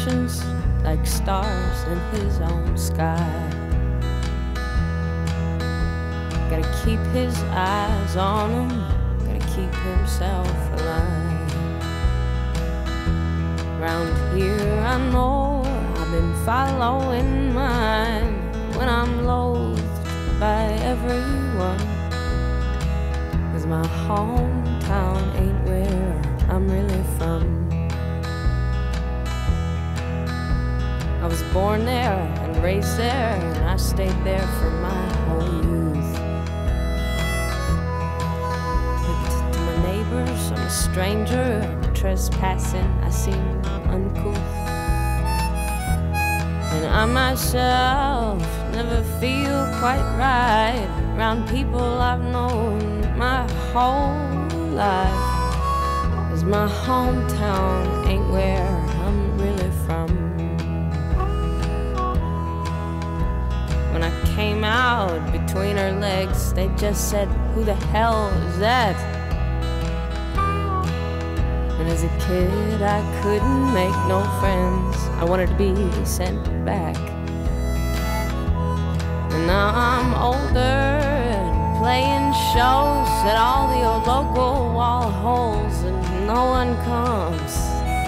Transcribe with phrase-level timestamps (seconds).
[0.00, 0.44] intentions
[0.82, 3.50] like stars in his own sky.
[6.48, 8.68] Gotta keep his eyes on him,
[9.26, 10.48] gotta keep himself
[10.80, 11.54] alive.
[13.80, 15.62] Round here, I know
[15.96, 18.34] I've been following mine
[18.76, 19.82] when I'm loathed
[20.38, 21.78] by everyone.
[23.52, 27.79] Cause my hometown ain't where I'm really from.
[31.20, 36.14] I was born there and raised there, and I stayed there for my whole youth.
[39.04, 44.38] But to my neighbors, I'm a stranger, trespassing, I seem uncouth.
[46.72, 48.40] And I myself
[48.72, 54.16] never feel quite right around people I've known my whole
[54.70, 55.28] life.
[56.30, 58.89] Cause my hometown ain't where
[64.40, 68.96] came out between her legs, they just said, Who the hell is that?
[71.78, 74.96] And as a kid, I couldn't make no friends.
[75.20, 75.74] I wanted to be
[76.06, 76.96] sent back.
[79.34, 80.78] And now I'm older
[81.36, 87.52] and playing shows at all the old local wall holes, and no one comes.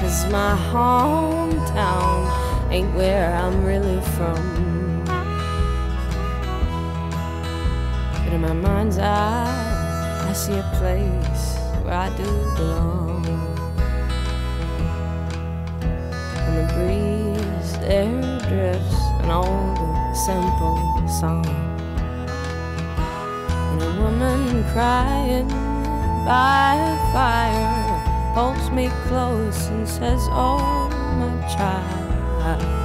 [0.00, 2.16] Cause my hometown
[2.72, 4.71] ain't where I'm really from.
[8.42, 11.44] My mind's eye, I see a place
[11.84, 13.24] where I do belong.
[16.44, 19.78] And the breeze there drifts an old
[20.26, 20.76] simple
[21.20, 21.46] song.
[23.70, 25.46] And a woman crying
[26.26, 30.88] by a fire holds me close and says, Oh,
[31.20, 32.81] my child.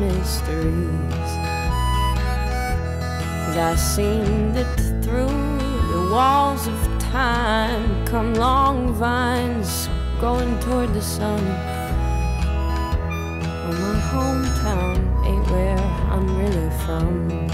[0.00, 1.30] Mysteries?
[3.44, 5.58] Cause I seen that through
[5.92, 9.88] the walls of time come long vines
[10.20, 11.42] going toward the sun.
[13.64, 15.78] Well, my hometown ain't where
[16.12, 17.47] I'm really from.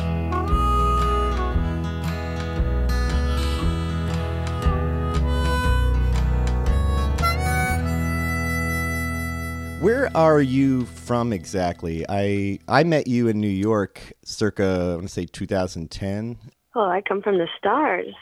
[10.14, 12.04] Are you from exactly?
[12.08, 16.38] I I met you in New York circa I want to say 2010.
[16.74, 18.14] Oh, I come from the stars.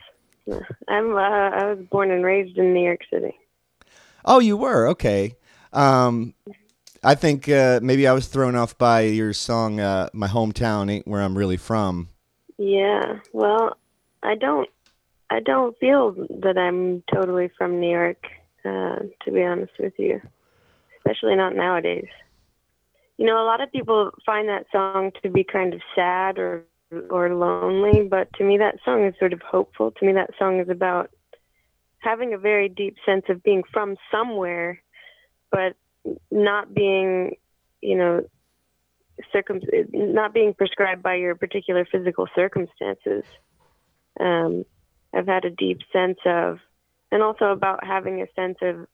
[0.89, 1.17] I'm.
[1.17, 3.35] Uh, I was born and raised in New York City.
[4.25, 5.37] Oh, you were okay.
[5.73, 6.35] Um,
[7.03, 11.07] I think uh, maybe I was thrown off by your song uh, "My Hometown Ain't
[11.07, 12.09] Where I'm Really From."
[12.59, 13.21] Yeah.
[13.33, 13.77] Well,
[14.23, 14.69] I don't.
[15.31, 18.23] I don't feel that I'm totally from New York.
[18.65, 20.21] Uh, to be honest with you,
[21.05, 22.09] especially not nowadays.
[23.19, 26.65] You know, a lot of people find that song to be kind of sad or
[27.09, 29.93] or lonely, but to me that song is sort of hopeful.
[29.93, 31.11] To me that song is about
[31.99, 34.83] having a very deep sense of being from somewhere,
[35.51, 35.75] but
[36.31, 37.37] not being,
[37.81, 38.27] you know,
[39.33, 39.61] circum
[39.93, 43.25] not being prescribed by your particular physical circumstances.
[44.21, 44.65] Um,
[45.15, 46.59] I've had a deep sense of,
[47.11, 48.87] and also about having a sense of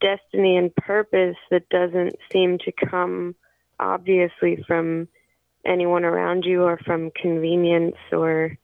[0.00, 3.34] destiny and purpose that doesn't seem to come
[3.78, 5.08] obviously from
[5.64, 8.56] anyone around you or from convenience or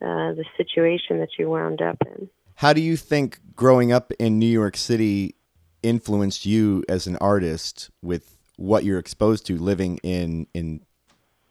[0.00, 2.28] uh, the situation that you wound up in.
[2.56, 5.34] How do you think growing up in New York City
[5.82, 10.80] influenced you as an artist with what you're exposed to living in in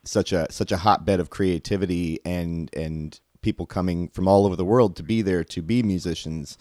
[0.05, 4.65] such a such a hotbed of creativity and and people coming from all over the
[4.65, 6.57] world to be there to be musicians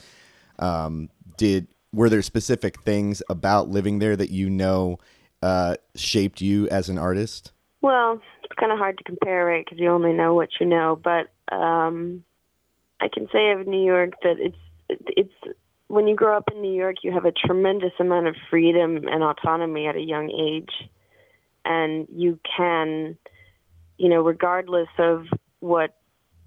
[0.59, 4.99] um, did were there specific things about living there that you know
[5.43, 9.65] uh, shaped you as an artist Well, it's kind of hard to compare, right?
[9.65, 11.01] Because you only know what you know.
[11.03, 12.25] But um,
[13.01, 14.57] I can say of New York that it's
[14.89, 15.57] it's
[15.89, 19.23] when you grow up in New York, you have a tremendous amount of freedom and
[19.23, 20.89] autonomy at a young age,
[21.65, 23.19] and you can,
[23.99, 25.27] you know, regardless of
[25.61, 25.95] what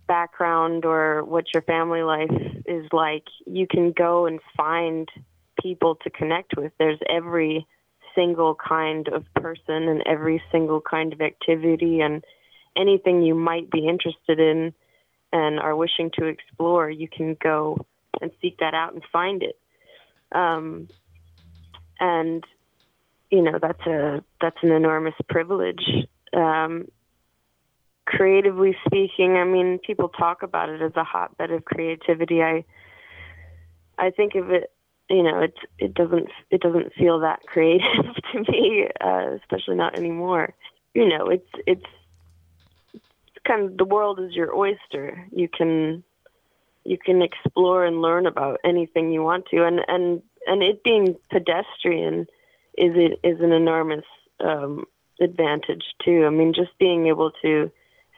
[0.08, 2.32] background or what your family life
[2.66, 5.10] is like, you can go and find
[5.66, 6.72] people to connect with.
[6.78, 7.66] There's every
[8.14, 12.24] single kind of person and every single kind of activity and
[12.78, 14.76] anything you might be interested in
[15.34, 17.84] and are wishing to explore, you can go
[18.22, 19.58] and seek that out and find it.
[20.32, 20.88] Um,
[22.00, 22.44] and
[23.32, 25.84] you know that's a that's an enormous privilege.
[26.32, 26.88] Um,
[28.06, 32.44] creatively speaking, I mean, people talk about it as a hotbed of creativity.
[32.44, 32.66] I
[33.98, 34.72] I think of it,
[35.10, 39.98] you know, it it doesn't it doesn't feel that creative to me, uh, especially not
[39.98, 40.54] anymore.
[40.94, 41.86] You know, it's it's
[43.48, 45.28] kind of the world is your oyster.
[45.32, 46.04] You can
[46.84, 51.16] you can explore and learn about anything you want to, and and and it being
[51.32, 52.22] pedestrian
[52.78, 54.06] is it is an enormous
[54.40, 54.86] um,
[55.22, 56.26] advantage too.
[56.26, 57.72] I mean, just being able to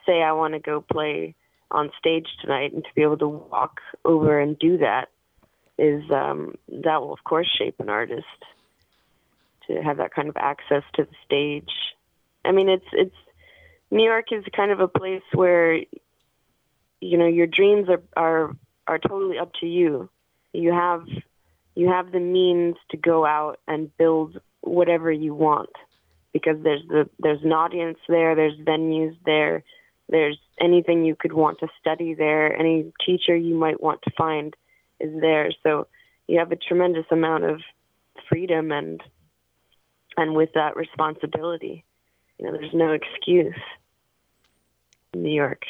[0.06, 1.34] say I want to go play
[1.70, 5.10] on stage tonight and to be able to walk over and do that
[5.78, 8.24] is um, that will of course shape an artist
[9.66, 11.72] to have that kind of access to the stage.
[12.44, 13.14] I mean, it's it's
[13.90, 15.76] New York is kind of a place where
[17.00, 20.08] you know your dreams are are are totally up to you.
[20.52, 21.06] You have
[21.74, 25.70] you have the means to go out and build whatever you want
[26.32, 29.62] because there's the there's an audience there, there's venues there,
[30.08, 34.56] there's anything you could want to study there, any teacher you might want to find
[35.00, 35.50] is there.
[35.62, 35.86] So
[36.26, 37.60] you have a tremendous amount of
[38.28, 39.02] freedom and
[40.16, 41.84] and with that responsibility.
[42.38, 43.54] You know, there's no excuse.
[45.14, 45.62] In New York.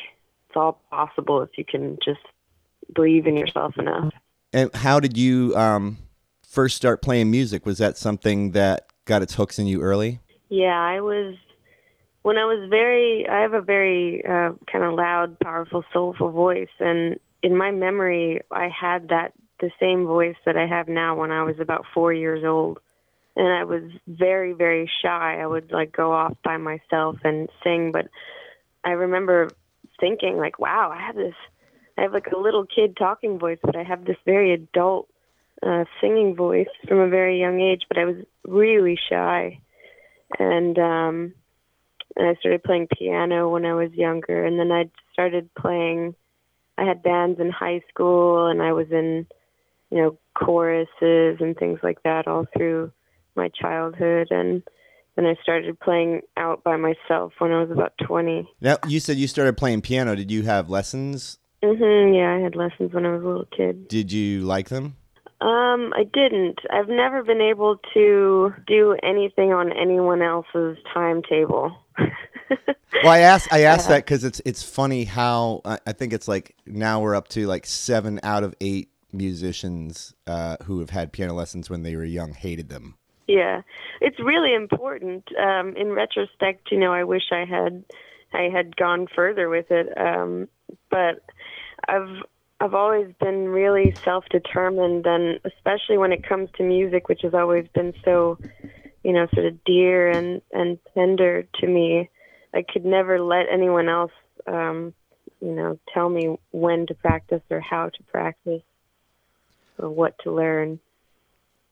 [0.49, 2.21] It's all possible if you can just
[2.95, 4.13] believe in yourself enough.
[4.53, 5.99] And how did you um,
[6.43, 7.67] first start playing music?
[7.67, 10.21] Was that something that got its hooks in you early?
[10.49, 11.35] Yeah, I was
[12.23, 13.29] when I was very.
[13.29, 18.41] I have a very uh, kind of loud, powerful, soulful voice, and in my memory,
[18.51, 22.13] I had that the same voice that I have now when I was about four
[22.13, 22.79] years old.
[23.37, 25.39] And I was very, very shy.
[25.41, 28.09] I would like go off by myself and sing, but
[28.85, 29.51] I remember
[30.01, 31.35] thinking like, wow, I have this,
[31.97, 35.09] I have like a little kid talking voice, but I have this very adult
[35.63, 37.83] uh, singing voice from a very young age.
[37.89, 39.61] But I was really shy,
[40.39, 41.35] and um,
[42.17, 46.15] and I started playing piano when I was younger, and then I started playing.
[46.79, 49.27] I had bands in high school, and I was in,
[49.91, 52.93] you know, choruses and things like that all through
[53.35, 54.63] my childhood, and
[55.17, 58.49] then I started playing out by myself when I was about 20.
[58.61, 60.15] Now, you said you started playing piano.
[60.15, 61.39] Did you have lessons?
[61.63, 62.15] Mhm.
[62.17, 63.89] Yeah, I had lessons when I was a little kid.
[63.89, 64.95] Did you like them?
[65.41, 66.59] Um, I didn't.
[66.71, 71.77] I've never been able to do anything on anyone else's timetable.
[73.03, 76.29] well, I asked I asked that because it's it's funny how I, I think it's
[76.29, 81.13] like now we're up to like seven out of eight musicians uh, who have had
[81.13, 82.97] piano lessons when they were young hated them.
[83.27, 83.63] Yeah,
[84.01, 85.29] it's really important.
[85.37, 87.85] Um, in retrospect, you know, I wish I had
[88.33, 89.97] I had gone further with it.
[89.97, 90.49] Um,
[90.91, 91.23] but
[91.87, 92.23] I've
[92.61, 97.69] I've always been really self-determined, and especially when it comes to music, which has always
[97.69, 98.39] been so,
[99.05, 102.11] you know, sort of dear and and tender to me.
[102.55, 104.13] I could never let anyone else,
[104.47, 104.95] um,
[105.41, 108.63] you know, tell me when to practice or how to practice
[109.79, 110.81] or what to learn.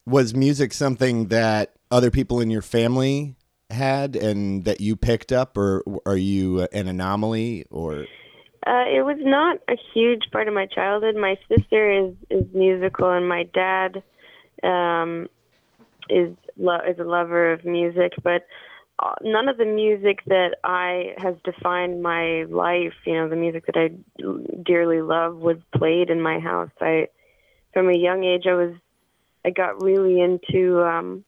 [0.07, 3.35] Was music something that other people in your family
[3.71, 8.07] had and that you picked up or are you an anomaly or?
[8.67, 11.17] Uh, it was not a huge part of my childhood.
[11.17, 14.03] My sister is is musical and my dad
[14.63, 15.29] um
[16.09, 18.47] is lo- is a lover of music but
[18.99, 23.67] uh, none of the music that I has defined my life, you know, the music
[23.67, 23.91] that I
[24.63, 26.71] dearly love was played in my house.
[26.81, 27.09] I,
[27.73, 28.75] from a young age, I was
[29.45, 31.25] I got really into um,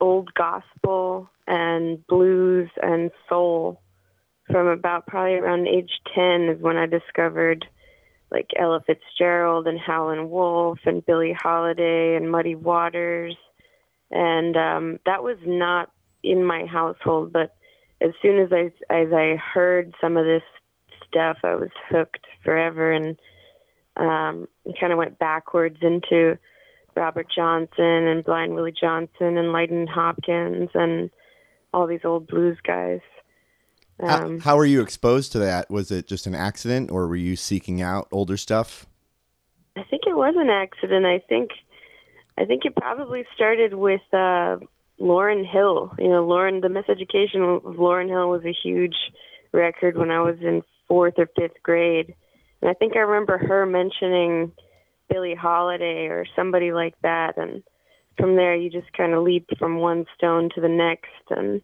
[0.00, 3.80] old gospel and blues and soul
[4.50, 7.64] from about probably around age 10 is when I discovered
[8.30, 13.36] like Ella Fitzgerald and Howlin' Wolf and Billie Holiday and Muddy Waters.
[14.10, 15.90] And um, that was not
[16.22, 17.54] in my household, but
[18.00, 20.42] as soon as I as I heard some of this
[21.08, 23.18] stuff, I was hooked forever and
[23.96, 24.48] um,
[24.80, 26.38] kind of went backwards into
[26.96, 31.10] Robert Johnson and Blind Willie Johnson and Lightnin' Hopkins and
[31.72, 33.00] all these old blues guys.
[34.00, 35.70] Um, how, how were you exposed to that?
[35.70, 38.86] Was it just an accident, or were you seeking out older stuff?
[39.76, 41.06] I think it was an accident.
[41.06, 41.50] I think
[42.36, 44.56] I think it probably started with uh,
[45.02, 45.92] Lauryn Hill.
[45.98, 48.94] You know, Lauryn, the Miseducation of Lauryn Hill was a huge
[49.52, 52.14] record when I was in fourth or fifth grade,
[52.60, 54.52] and I think I remember her mentioning
[55.10, 57.62] Billie Holiday or somebody like that, and
[58.16, 61.60] from there you just kind of leap from one stone to the next and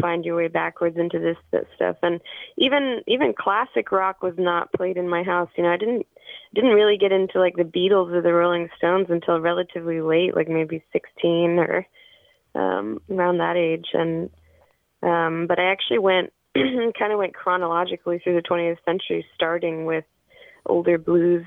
[0.00, 1.96] find your way backwards into this, this stuff.
[2.02, 2.20] And
[2.56, 5.48] even even classic rock was not played in my house.
[5.56, 6.06] You know i didn't
[6.54, 10.48] didn't really get into like the beatles or the rolling stones until relatively late like
[10.48, 11.86] maybe 16 or
[12.54, 14.30] um around that age and
[15.02, 20.04] um but i actually went kind of went chronologically through the 20th century starting with
[20.66, 21.46] older blues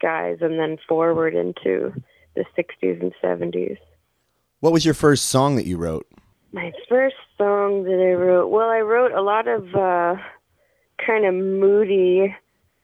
[0.00, 1.92] guys and then forward into
[2.36, 3.78] the 60s and 70s
[4.60, 6.06] What was your first song that you wrote?
[6.52, 10.16] my first song that I wrote, well, I wrote a lot of uh,
[11.06, 12.34] kind of moody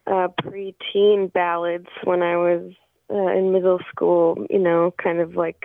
[0.06, 2.72] uh, preteen ballads when I was
[3.10, 4.46] uh, in middle school.
[4.50, 5.64] You know, kind of like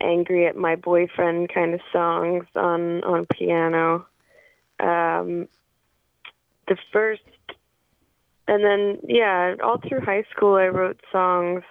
[0.00, 4.06] angry at my boyfriend kind of songs on on piano.
[4.78, 5.48] Um,
[6.68, 7.22] the first,
[8.48, 11.62] and then yeah, all through high school I wrote songs.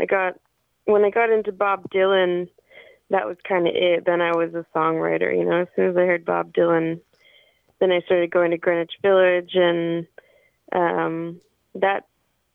[0.00, 0.38] I got
[0.84, 2.48] when I got into Bob Dylan
[3.12, 4.04] that was kind of it.
[4.04, 5.60] Then I was a songwriter, you know.
[5.60, 7.00] As soon as I heard Bob Dylan,
[7.78, 10.06] then I started going to Greenwich Village, and
[10.72, 11.40] um,
[11.74, 12.06] that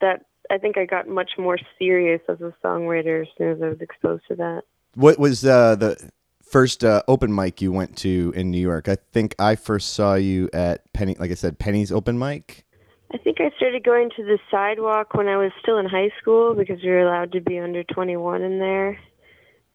[0.02, 3.70] that I think I got much more serious as a songwriter as soon as I
[3.70, 4.64] was exposed to that.
[4.98, 6.10] What was uh, the
[6.42, 8.90] first uh, open mic you went to in New York?
[8.90, 12.66] I think I first saw you at Penny, like I said, Penny's open mic.
[13.14, 16.56] I think I started going to the sidewalk when I was still in high school
[16.56, 19.00] because we were allowed to be under 21 in there.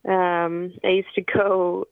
[0.09, 1.87] Um, I used to go,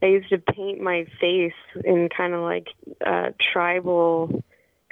[0.00, 2.68] I used to paint my face in kind of like
[3.04, 4.44] uh, tribal,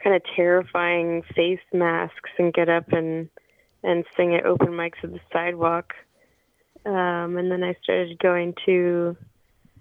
[0.02, 3.28] kind of terrifying face masks and get up and
[3.84, 5.94] and sing at open mics at the sidewalk.
[6.86, 9.16] Um, and then I started going to,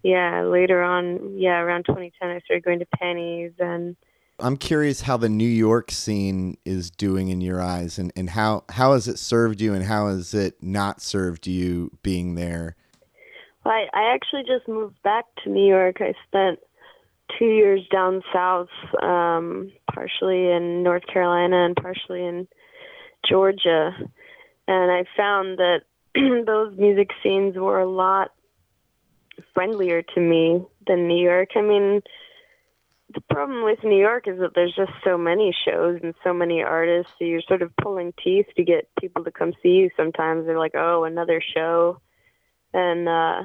[0.03, 3.95] yeah, later on, yeah, around 2010, I started going to Penny's and
[4.39, 8.63] I'm curious how the New York scene is doing in your eyes, and, and how
[8.69, 12.75] how has it served you, and how has it not served you being there?
[13.63, 15.97] Well, I, I actually just moved back to New York.
[16.01, 16.59] I spent
[17.37, 18.69] two years down south,
[19.01, 22.47] um, partially in North Carolina and partially in
[23.29, 23.91] Georgia,
[24.67, 25.81] and I found that
[26.45, 28.31] those music scenes were a lot
[29.53, 31.49] friendlier to me than New York.
[31.55, 32.01] I mean,
[33.13, 36.61] the problem with New York is that there's just so many shows and so many
[36.61, 39.89] artists, so you're sort of pulling teeth to get people to come see you.
[39.95, 41.99] Sometimes they're like, "Oh, another show,"
[42.73, 43.43] and uh,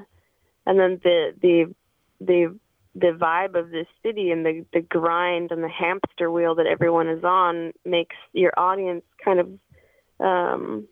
[0.66, 1.75] and then the the
[2.20, 2.58] the
[2.94, 7.08] the vibe of this city and the the grind and the hamster wheel that everyone
[7.08, 9.48] is on makes your audience kind of
[10.20, 10.88] um,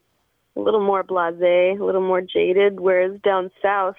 [0.57, 2.81] a little more blasé, a little more jaded.
[2.81, 3.97] Whereas down south,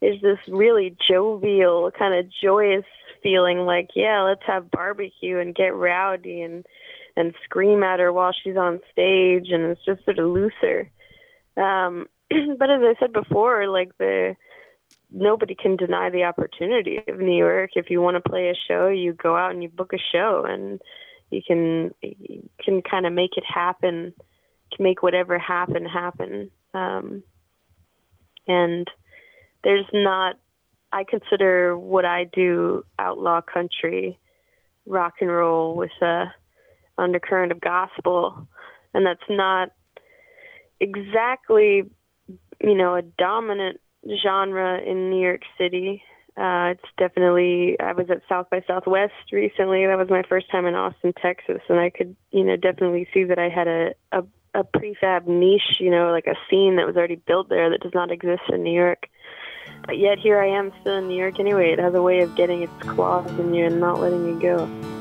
[0.00, 2.84] there's this really jovial, kind of joyous
[3.22, 6.64] feeling like, yeah, let's have barbecue and get rowdy and
[7.18, 10.90] and scream at her while she's on stage, and it's just sort of looser.
[11.56, 14.36] Um, but as I said before, like the
[15.10, 17.70] nobody can deny the opportunity of New York.
[17.74, 20.44] If you want to play a show, you go out and you book a show,
[20.46, 20.80] and
[21.30, 24.12] you can you can kind of make it happen,
[24.78, 26.50] make whatever happen happen.
[26.74, 27.22] Um,
[28.46, 28.86] and
[29.64, 30.36] there's not.
[30.92, 34.18] I consider what I do outlaw country,
[34.86, 36.26] rock and roll with a
[36.96, 38.48] undercurrent of gospel,
[38.94, 39.70] and that's not
[40.80, 41.82] exactly,
[42.60, 43.80] you know, a dominant
[44.22, 46.02] genre in New York City.
[46.36, 47.76] Uh, it's definitely.
[47.80, 49.86] I was at South by Southwest recently.
[49.86, 53.24] That was my first time in Austin, Texas, and I could, you know, definitely see
[53.24, 54.22] that I had a a,
[54.56, 57.94] a prefab niche, you know, like a scene that was already built there that does
[57.94, 59.06] not exist in New York.
[59.84, 61.72] But yet here I am still in New York anyway.
[61.72, 64.95] It has a way of getting its claws in you and not letting you go.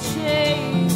[0.00, 0.89] change.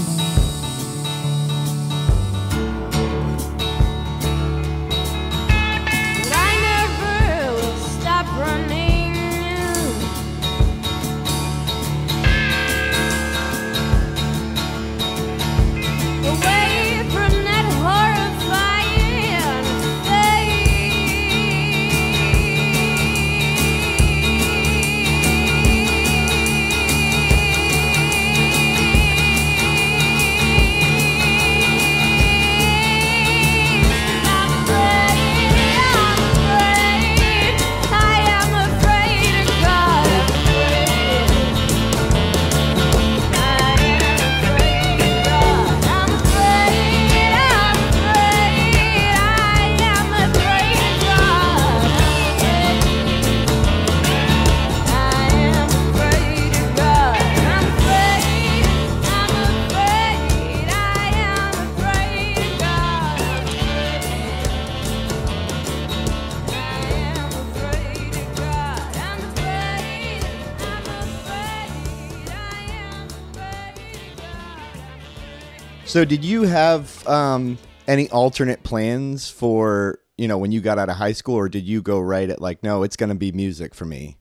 [75.95, 80.89] So, did you have um, any alternate plans for you know when you got out
[80.89, 83.31] of high school, or did you go right at like, no, it's going to be
[83.31, 84.19] music for me?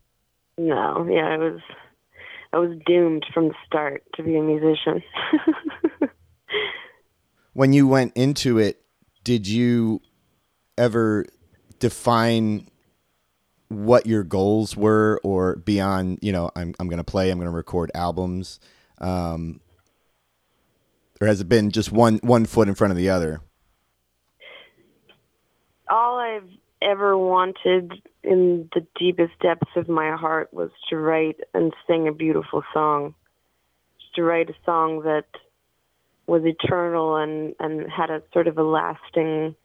[0.56, 1.62] No, yeah, I was
[2.54, 5.02] I was doomed from the start to be a musician.
[7.54, 8.80] when you went into it,
[9.24, 10.00] did you
[10.78, 11.26] ever
[11.80, 12.70] define
[13.70, 17.50] what your goals were or beyond, you know, I'm, I'm going to play, I'm going
[17.50, 18.60] to record albums?
[19.00, 19.60] Um,
[21.24, 23.40] or has it been just one, one foot in front of the other?
[25.90, 26.50] All I've
[26.82, 32.12] ever wanted in the deepest depths of my heart was to write and sing a
[32.12, 33.16] beautiful song.
[34.02, 35.28] Just to write a song that
[36.28, 39.56] was eternal and, and had a sort of a lasting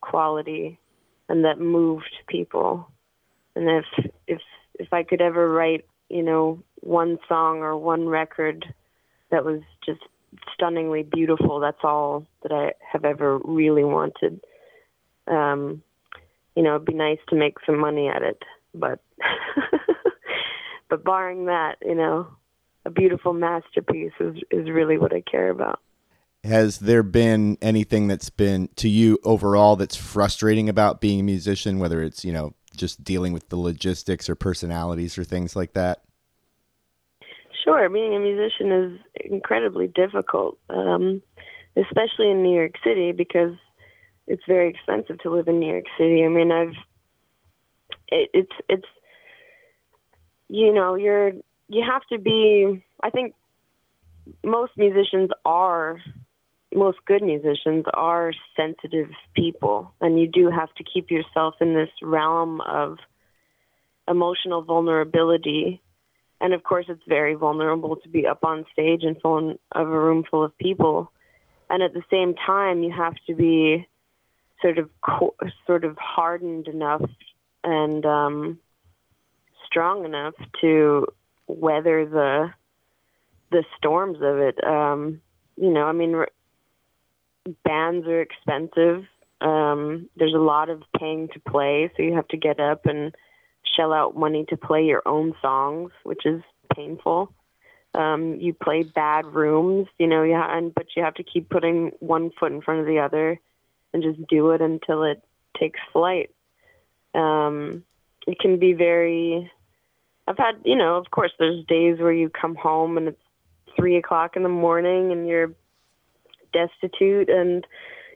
[0.00, 0.78] quality
[1.28, 2.88] and that moved people.
[3.56, 4.40] And if if
[4.78, 8.64] if I could ever write, you know, one song or one record
[9.32, 10.00] that was just
[10.54, 14.40] stunningly beautiful, that's all that I have ever really wanted.
[15.26, 15.82] Um,
[16.56, 18.42] you know, it'd be nice to make some money at it,
[18.74, 19.00] but
[20.88, 22.28] but barring that, you know,
[22.84, 25.80] a beautiful masterpiece is is really what I care about.
[26.42, 31.78] Has there been anything that's been to you overall that's frustrating about being a musician,
[31.78, 36.02] whether it's, you know, just dealing with the logistics or personalities or things like that?
[37.70, 41.22] Sure, being a musician is incredibly difficult, um,
[41.76, 43.54] especially in New York City because
[44.26, 46.24] it's very expensive to live in New York City.
[46.24, 46.74] I mean, I've
[48.08, 48.88] it, it's it's
[50.48, 51.32] you know you're
[51.68, 52.84] you have to be.
[53.02, 53.34] I think
[54.44, 56.00] most musicians are
[56.74, 61.90] most good musicians are sensitive people, and you do have to keep yourself in this
[62.02, 62.98] realm of
[64.08, 65.80] emotional vulnerability.
[66.40, 70.00] And of course, it's very vulnerable to be up on stage in front of a
[70.00, 71.12] room full of people.
[71.68, 73.86] And at the same time, you have to be
[74.62, 77.02] sort of co- sort of hardened enough
[77.62, 78.58] and um,
[79.66, 81.06] strong enough to
[81.46, 82.52] weather the
[83.50, 84.62] the storms of it.
[84.64, 85.20] Um,
[85.56, 86.24] you know, I mean,
[87.64, 89.04] bands are expensive.
[89.40, 93.14] Um, there's a lot of paying to play, so you have to get up and
[93.76, 96.42] shell out money to play your own songs, which is
[96.74, 97.32] painful.
[97.94, 101.90] Um, you play bad rooms, you know, yeah, and but you have to keep putting
[101.98, 103.40] one foot in front of the other
[103.92, 105.22] and just do it until it
[105.58, 106.30] takes flight.
[107.14, 107.84] Um,
[108.26, 109.50] it can be very.
[110.28, 113.22] I've had, you know, of course, there's days where you come home and it's
[113.76, 115.52] three o'clock in the morning and you're
[116.52, 117.66] destitute and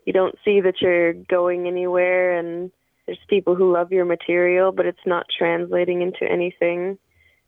[0.04, 2.70] you don't see that you're going anywhere and
[3.06, 6.98] there's people who love your material but it's not translating into anything.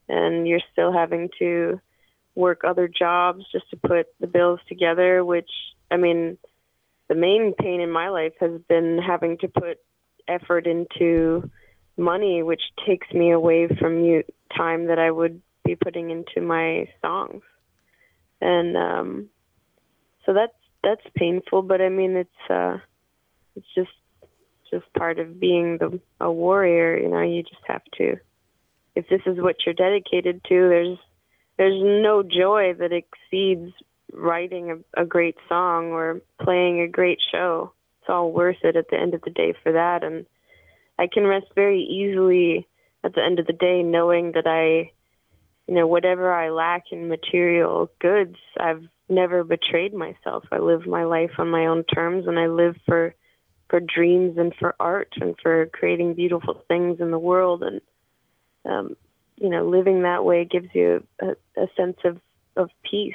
[0.08, 1.80] And you're still having to
[2.36, 5.48] work other jobs just to put the bills together which
[5.90, 6.36] i mean
[7.08, 9.78] the main pain in my life has been having to put
[10.28, 11.50] effort into
[11.96, 14.22] money which takes me away from you
[14.54, 17.42] time that i would be putting into my songs.
[18.40, 19.28] And um
[20.24, 22.78] so that's that's painful, but I mean it's uh
[23.56, 23.90] it's just
[24.70, 28.16] just part of being the a warrior, you know, you just have to
[28.96, 30.98] if this is what you're dedicated to, there's
[31.58, 33.72] there's no joy that exceeds
[34.12, 37.72] writing a, a great song or playing a great show.
[38.00, 40.26] It's all worth it at the end of the day for that and
[40.98, 42.66] I can rest very easily
[43.04, 44.92] at the end of the day knowing that I
[45.66, 50.44] you know whatever I lack in material goods I've never betrayed myself.
[50.50, 53.14] I live my life on my own terms, and I live for
[53.68, 57.62] for dreams and for art and for creating beautiful things in the world.
[57.62, 57.80] And
[58.64, 58.96] um,
[59.36, 62.20] you know, living that way gives you a, a sense of
[62.56, 63.14] of peace.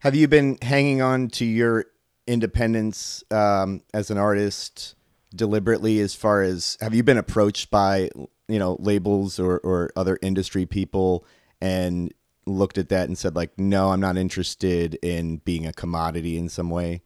[0.00, 1.86] Have you been hanging on to your
[2.26, 4.94] independence um, as an artist
[5.34, 6.00] deliberately?
[6.00, 8.10] As far as have you been approached by
[8.48, 11.24] you know labels or or other industry people
[11.60, 12.12] and
[12.46, 16.48] looked at that and said like no i'm not interested in being a commodity in
[16.48, 17.02] some way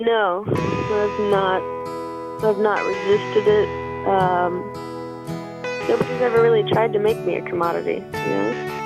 [0.00, 1.62] no i've not
[2.44, 3.68] i've not resisted it.
[4.06, 4.72] Um,
[5.88, 8.81] nobody's ever really tried to make me a commodity you know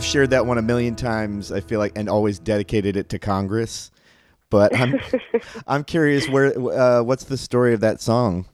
[0.00, 1.52] I've shared that one a million times.
[1.52, 3.90] I feel like, and always dedicated it to Congress.
[4.48, 4.98] But I'm,
[5.66, 8.46] I'm curious where, uh, what's the story of that song?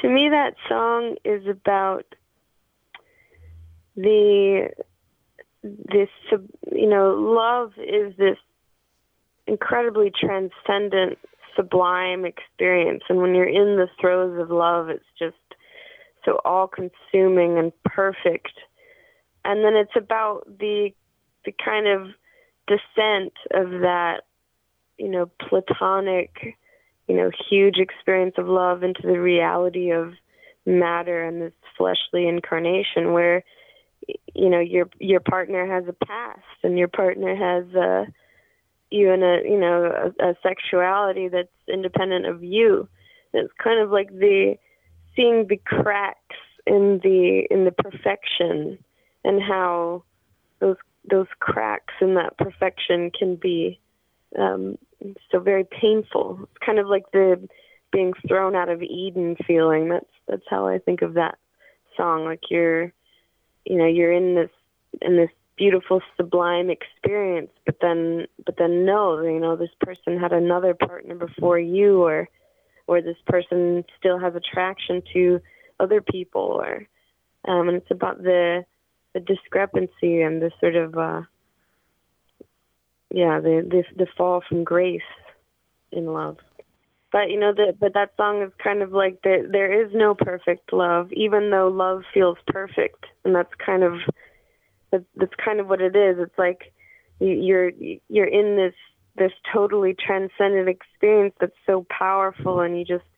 [0.00, 2.04] To me, that song is about
[3.96, 4.68] the
[5.64, 6.08] this
[6.70, 8.38] you know love is this
[9.48, 11.18] incredibly transcendent
[11.56, 15.36] sublime experience and when you're in the throes of love it's just
[16.24, 18.52] so all consuming and perfect
[19.44, 20.90] and then it's about the
[21.44, 22.08] the kind of
[22.66, 24.22] descent of that
[24.98, 26.56] you know platonic
[27.08, 30.14] you know huge experience of love into the reality of
[30.64, 33.42] matter and this fleshly incarnation where
[34.34, 38.06] you know your your partner has a past and your partner has a
[38.92, 42.88] even a you know a, a sexuality that's independent of you.
[43.32, 44.56] It's kind of like the
[45.16, 48.78] seeing the cracks in the in the perfection
[49.24, 50.04] and how
[50.60, 50.76] those
[51.10, 53.80] those cracks in that perfection can be
[54.38, 54.78] um,
[55.30, 56.38] so very painful.
[56.42, 57.48] It's kind of like the
[57.92, 59.88] being thrown out of Eden feeling.
[59.88, 61.36] That's that's how I think of that
[61.96, 62.24] song.
[62.24, 62.92] Like you're,
[63.64, 64.50] you know, you're in this
[65.00, 70.32] in this beautiful sublime experience, but then but then no, you know, this person had
[70.32, 72.28] another partner before you, or
[72.86, 75.40] or this person still has attraction to
[75.78, 76.86] other people, or
[77.46, 78.64] um, and it's about the
[79.14, 81.22] the discrepancy and the sort of uh,
[83.10, 85.00] yeah the, the the fall from grace
[85.90, 86.38] in love.
[87.10, 90.14] But you know that but that song is kind of like there there is no
[90.14, 93.94] perfect love, even though love feels perfect, and that's kind of
[94.92, 96.18] That's, that's kind of what it is.
[96.18, 96.72] It's like
[97.18, 97.72] you, you're
[98.08, 98.74] you're in this
[99.16, 103.08] this totally transcendent experience that's so powerful, and you just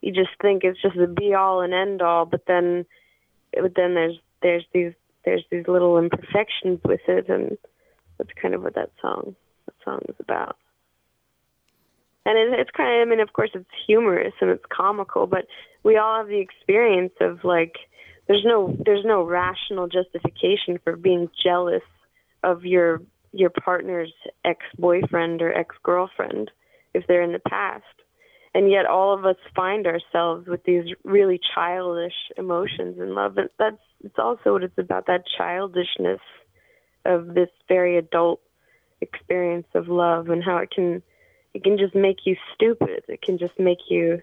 [0.00, 2.24] you just think it's just the be all and end all.
[2.26, 2.84] But then,
[3.52, 7.56] but then there's there's these there's these little imperfections with it, and
[8.18, 9.34] that's kind of what that song
[9.66, 10.56] that song is about.
[12.24, 15.46] And it, it's kind of I mean, of course, it's humorous and it's comical, but
[15.82, 17.74] we all have the experience of like
[18.28, 21.82] there's no there's no rational justification for being jealous
[22.42, 23.00] of your
[23.32, 24.12] your partner's
[24.44, 26.50] ex-boyfriend or ex-girlfriend
[26.94, 27.84] if they're in the past
[28.54, 33.38] and yet all of us find ourselves with these really childish emotions in love.
[33.38, 36.20] And that's it's also what it's about that childishness
[37.04, 38.40] of this very adult
[39.00, 41.02] experience of love and how it can
[41.54, 43.04] it can just make you stupid.
[43.08, 44.22] It can just make you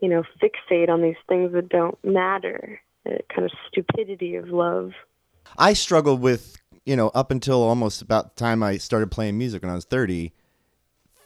[0.00, 4.92] you know fixate on these things that don't matter a kind of stupidity of love.
[5.56, 9.62] I struggled with, you know, up until almost about the time I started playing music
[9.62, 10.32] when I was 30,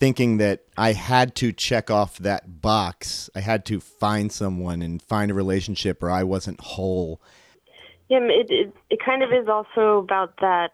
[0.03, 3.31] thinking that I had to check off that box.
[3.37, 7.21] I had to find someone and find a relationship or I wasn't whole.
[8.09, 10.71] Yeah, it, it it kind of is also about that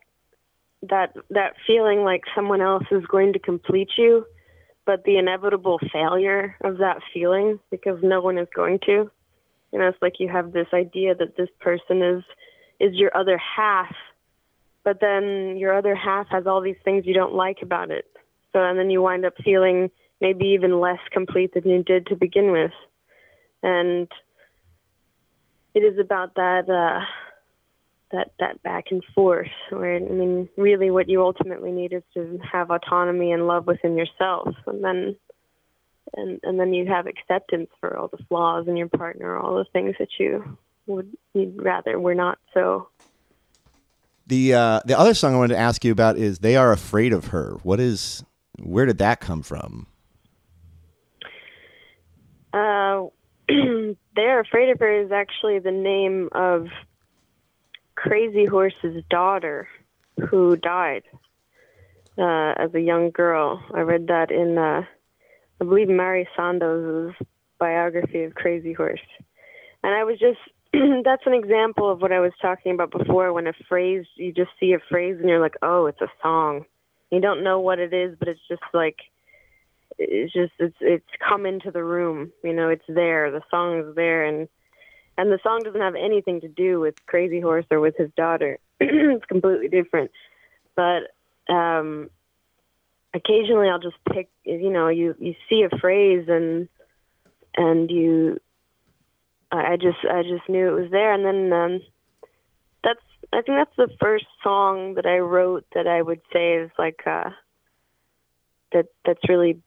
[0.88, 4.25] that that feeling like someone else is going to complete you,
[4.87, 9.11] but the inevitable failure of that feeling because no one is going to.
[9.73, 12.25] You know, it's like you have this idea that this person is
[12.81, 13.95] is your other half,
[14.85, 18.07] but then your other half has all these things you don't like about it.
[18.53, 22.17] So and then you wind up feeling maybe even less complete than you did to
[22.17, 22.73] begin with.
[23.63, 24.09] And
[25.75, 27.05] it is about that uh
[28.11, 32.39] that that back and forth where I mean really what you ultimately need is to
[32.51, 35.17] have autonomy and love within yourself and then
[36.15, 39.67] and and then you have acceptance for all the flaws in your partner, all the
[39.73, 42.89] things that you would you'd rather were not so.
[44.27, 47.13] The uh, the other song I wanted to ask you about is "They Are Afraid
[47.13, 48.25] of Her." What is
[48.62, 49.87] where did that come from?
[52.53, 53.07] Uh,
[54.14, 56.66] They're Afraid of Her is actually the name of
[57.94, 59.68] Crazy Horse's daughter
[60.31, 61.03] who died
[62.18, 63.62] uh, as a young girl.
[63.75, 64.83] I read that in, uh,
[65.61, 67.14] I believe, Mari Sandoz'
[67.59, 69.01] biography of Crazy Horse.
[69.83, 70.38] And I was just,
[71.05, 74.51] that's an example of what I was talking about before when a phrase, you just
[74.59, 76.64] see a phrase and you're like, oh, it's a song.
[77.11, 78.97] You don't know what it is, but it's just like,
[79.99, 83.31] it's just it's it's come into the room you know it's there.
[83.31, 84.25] The song is there.
[84.25, 84.49] And
[85.16, 88.59] and the song doesn't have anything to do with crazy horse or with his daughter.
[88.81, 90.11] It's completely different.
[90.77, 91.11] But
[91.53, 92.11] um
[93.14, 96.68] occasionally i'll just pick you know you you see a phrase and
[97.57, 98.38] and you
[99.51, 101.12] i just i just knew it was there.
[101.12, 101.81] And then um
[103.33, 107.01] i think that's the first song that i wrote that i would say is like
[107.07, 107.31] uh
[108.73, 109.61] that that's really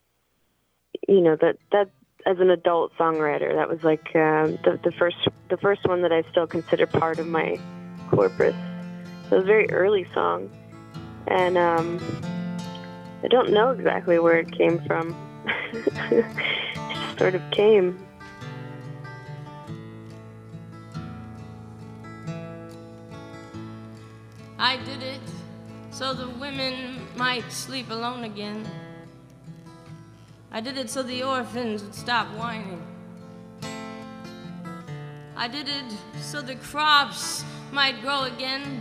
[1.08, 1.90] you know that that
[2.26, 5.16] as an adult songwriter that was like um, the the first
[5.48, 7.58] the first one that I still consider part of my
[8.10, 8.54] corpus.
[9.30, 10.50] It was a very early song,
[11.26, 12.00] and um,
[13.24, 15.16] I don't know exactly where it came from.
[16.10, 16.24] it
[16.88, 17.98] just sort of came.
[26.02, 28.68] So the women might sleep alone again.
[30.50, 32.84] I did it so the orphans would stop whining.
[35.36, 35.84] I did it
[36.20, 38.80] so the crops might grow again.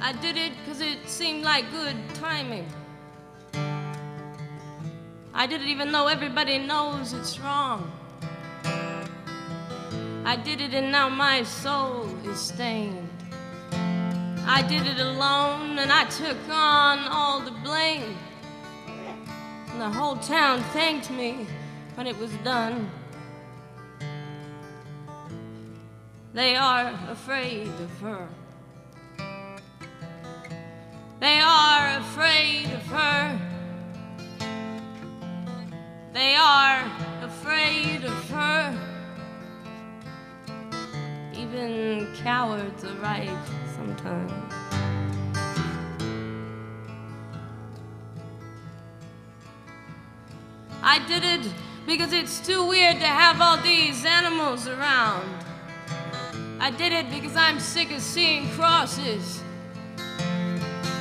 [0.00, 2.68] I did it because it seemed like good timing.
[5.34, 7.90] I did it even though everybody knows it's wrong.
[10.24, 13.01] I did it and now my soul is stained.
[14.46, 18.16] I did it alone and I took on all the blame.
[19.70, 21.46] And the whole town thanked me
[21.94, 22.90] when it was done.
[26.34, 28.28] They are afraid of her.
[31.20, 33.38] They are afraid of her.
[36.12, 36.90] They are
[37.22, 38.78] afraid of her.
[41.34, 43.61] Even cowards are right
[50.82, 51.52] I did it
[51.86, 55.28] because it's too weird to have all these animals around.
[56.60, 59.40] I did it because I'm sick of seeing crosses.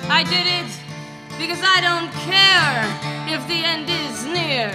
[0.10, 0.72] I did it
[1.38, 2.84] because I don't care
[3.36, 4.72] if the end is near.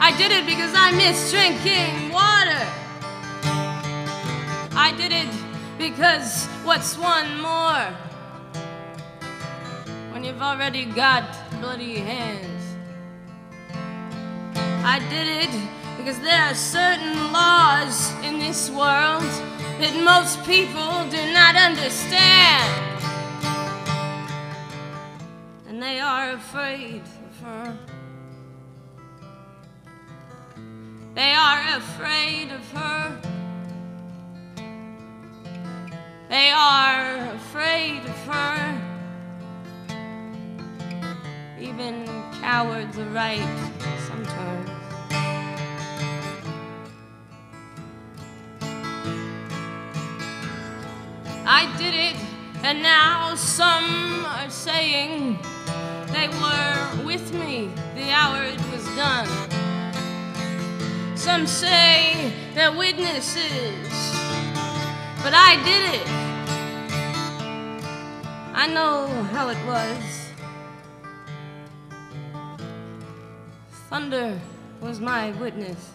[0.00, 2.64] I did it because I miss drinking water.
[4.76, 5.47] I did it
[5.78, 7.86] Because what's one more
[10.10, 11.22] when you've already got
[11.60, 12.64] bloody hands?
[14.84, 19.22] I did it because there are certain laws in this world
[19.78, 23.00] that most people do not understand.
[25.68, 27.78] And they are afraid of her.
[31.14, 33.37] They are afraid of her.
[36.38, 38.80] They are afraid of her.
[41.58, 42.06] Even
[42.40, 43.72] cowards are right
[44.06, 44.70] sometimes.
[51.44, 52.16] I did it,
[52.62, 55.38] and now some are saying
[56.12, 59.28] they were with me the hour it was done.
[61.16, 63.88] Some say they're witnesses,
[65.24, 66.27] but I did it.
[68.60, 70.32] I know how it was.
[73.88, 74.40] Thunder
[74.80, 75.92] was my witness,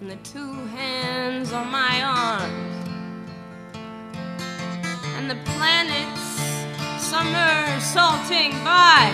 [0.00, 2.86] and the two hands on my arms
[5.16, 6.20] and the planets
[7.02, 9.10] somersaulting by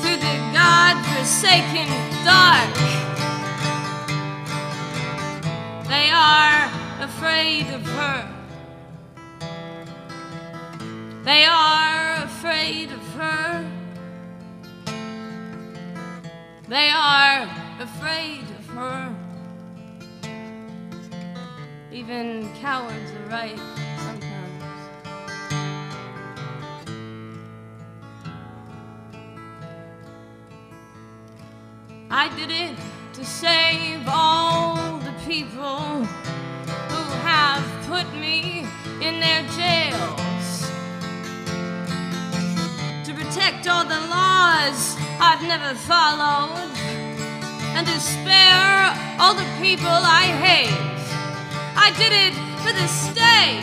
[0.00, 1.88] through the god-forsaken
[2.24, 2.74] dark.
[5.88, 6.70] They are
[7.04, 8.35] afraid of her.
[11.26, 13.68] They are afraid of her.
[16.68, 17.50] They are
[17.80, 19.12] afraid of her.
[21.90, 23.58] Even cowards are right
[23.98, 24.62] sometimes.
[32.08, 32.76] I did it
[33.14, 38.64] to save all the people who have put me
[39.00, 40.35] in their jails.
[43.36, 46.72] Protect all the laws I've never followed.
[47.76, 50.72] And to spare all the people I hate.
[51.76, 52.32] I did it
[52.64, 53.60] for the state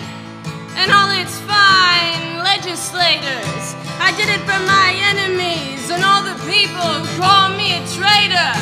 [0.77, 3.73] and all its fine legislators.
[3.97, 8.53] I did it for my enemies and all the people who call me a traitor.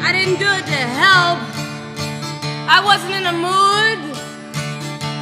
[0.00, 1.36] I didn't do it to help.
[2.64, 4.00] I wasn't in a mood.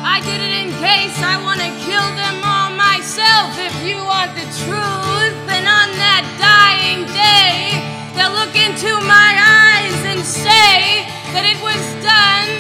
[0.07, 3.57] I did it in case I want to kill them all myself.
[3.59, 7.79] If you want the truth, and on that dying day,
[8.15, 12.51] they'll look into my eyes and say that it was done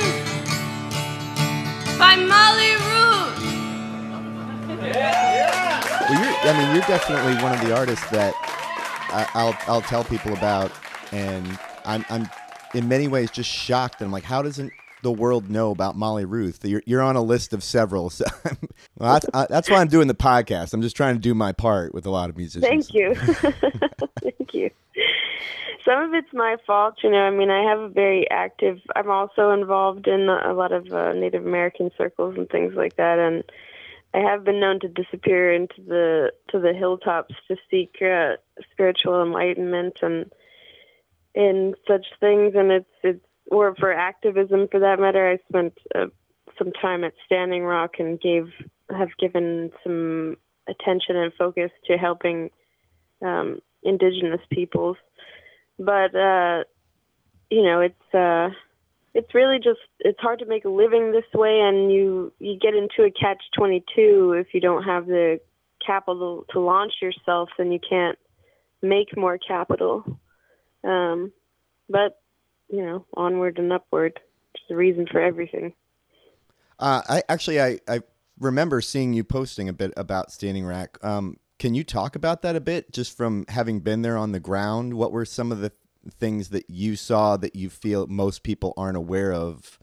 [1.98, 3.38] by Molly Ruth.
[6.08, 8.34] Well, you're, I mean, you're definitely one of the artists that
[9.10, 10.72] I, I'll I'll tell people about,
[11.12, 12.28] and I'm I'm
[12.74, 14.02] in many ways just shocked.
[14.02, 14.72] I'm like, how doesn't
[15.04, 16.64] the world know about Molly Ruth?
[16.64, 18.10] You're you're on a list of several.
[18.24, 18.24] So
[18.98, 20.72] well, that's I, that's why I'm doing the podcast.
[20.72, 22.66] I'm just trying to do my part with a lot of musicians.
[22.66, 23.14] Thank you.
[24.22, 24.70] Thank you.
[25.84, 27.18] Some of it's my fault, you know.
[27.18, 28.78] I mean, I have a very active.
[28.94, 33.18] I'm also involved in a lot of uh, Native American circles and things like that,
[33.18, 33.42] and
[34.14, 38.36] I have been known to disappear into the to the hilltops to seek uh,
[38.72, 40.30] spiritual enlightenment and
[41.34, 42.54] in such things.
[42.54, 45.30] And it's it's or for activism, for that matter.
[45.30, 46.06] I spent uh,
[46.58, 48.48] some time at Standing Rock and gave
[48.90, 50.36] have given some
[50.68, 52.50] attention and focus to helping
[53.22, 54.96] um, indigenous peoples
[55.78, 56.64] but uh,
[57.50, 58.50] you know, it's uh,
[59.14, 62.74] it's really just it's hard to make a living this way, and you you get
[62.74, 65.40] into a catch twenty two if you don't have the
[65.84, 68.18] capital to launch yourself, then you can't
[68.82, 70.18] make more capital.
[70.82, 71.32] Um,
[71.88, 72.20] but
[72.68, 74.18] you know, onward and upward.
[74.54, 75.72] There's a reason for everything.
[76.78, 78.00] Uh, I actually I, I
[78.38, 80.98] remember seeing you posting a bit about Standing Rock.
[81.02, 84.40] Um, can you talk about that a bit, just from having been there on the
[84.40, 84.94] ground?
[84.94, 85.72] What were some of the
[86.10, 89.78] things that you saw that you feel most people aren't aware of?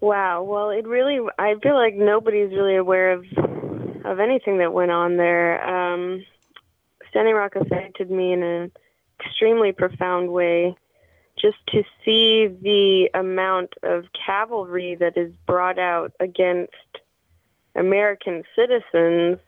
[0.00, 0.42] Wow.
[0.42, 3.24] Well, it really, I feel like nobody's really aware of
[4.04, 5.66] of anything that went on there.
[5.66, 6.24] Um,
[7.10, 8.72] Standing Rock affected me in an
[9.18, 10.76] extremely profound way.
[11.40, 16.72] Just to see the amount of cavalry that is brought out against
[17.74, 19.38] American citizens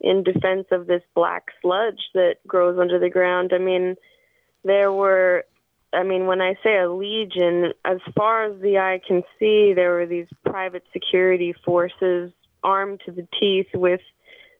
[0.00, 3.52] in defense of this black sludge that grows under the ground.
[3.52, 3.96] I mean,
[4.64, 5.44] there were,
[5.92, 9.94] I mean, when I say a legion, as far as the eye can see, there
[9.94, 12.32] were these private security forces
[12.62, 14.00] armed to the teeth with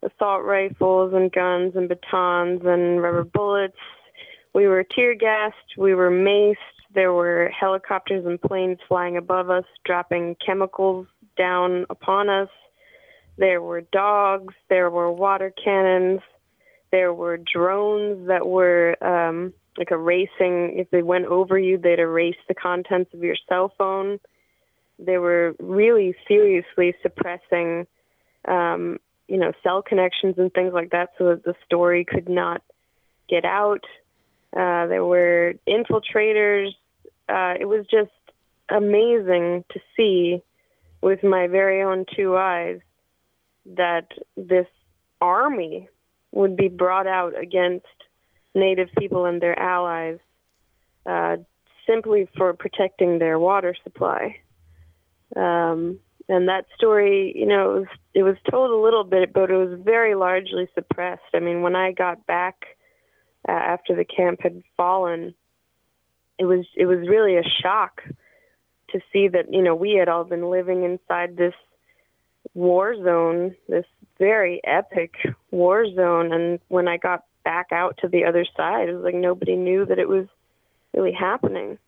[0.02, 3.76] assault rifles and guns and batons and rubber bullets.
[4.58, 6.56] We were tear gassed, we were maced.
[6.92, 11.06] There were helicopters and planes flying above us, dropping chemicals
[11.36, 12.48] down upon us.
[13.36, 14.52] There were dogs.
[14.68, 16.22] There were water cannons.
[16.90, 20.74] There were drones that were um, like erasing.
[20.76, 24.18] If they went over you, they'd erase the contents of your cell phone.
[24.98, 27.86] They were really seriously suppressing,
[28.48, 28.98] um,
[29.28, 32.60] you know, cell connections and things like that, so that the story could not
[33.28, 33.84] get out.
[34.56, 36.70] Uh, there were infiltrators.
[37.28, 38.10] Uh, it was just
[38.68, 40.42] amazing to see
[41.02, 42.80] with my very own two eyes
[43.76, 44.66] that this
[45.20, 45.88] army
[46.32, 47.86] would be brought out against
[48.54, 50.18] Native people and their allies
[51.06, 51.36] uh,
[51.86, 54.36] simply for protecting their water supply.
[55.36, 59.50] Um, and that story, you know, it was, it was told a little bit, but
[59.50, 61.22] it was very largely suppressed.
[61.34, 62.77] I mean, when I got back
[63.48, 65.34] uh, after the camp had fallen,
[66.38, 68.02] it was it was really a shock
[68.90, 71.54] to see that you know we had all been living inside this
[72.54, 73.86] war zone, this
[74.18, 75.14] very epic
[75.50, 79.14] war zone, and when I got back out to the other side, it was like
[79.14, 80.26] nobody knew that it was
[80.94, 81.78] really happening,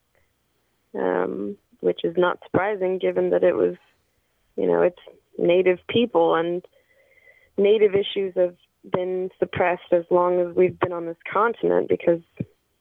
[0.94, 3.76] um, which is not surprising given that it was,
[4.56, 4.98] you know, it's
[5.38, 6.64] native people and
[7.56, 8.56] native issues have
[8.93, 12.20] been suppressed as long as we've been on this continent because,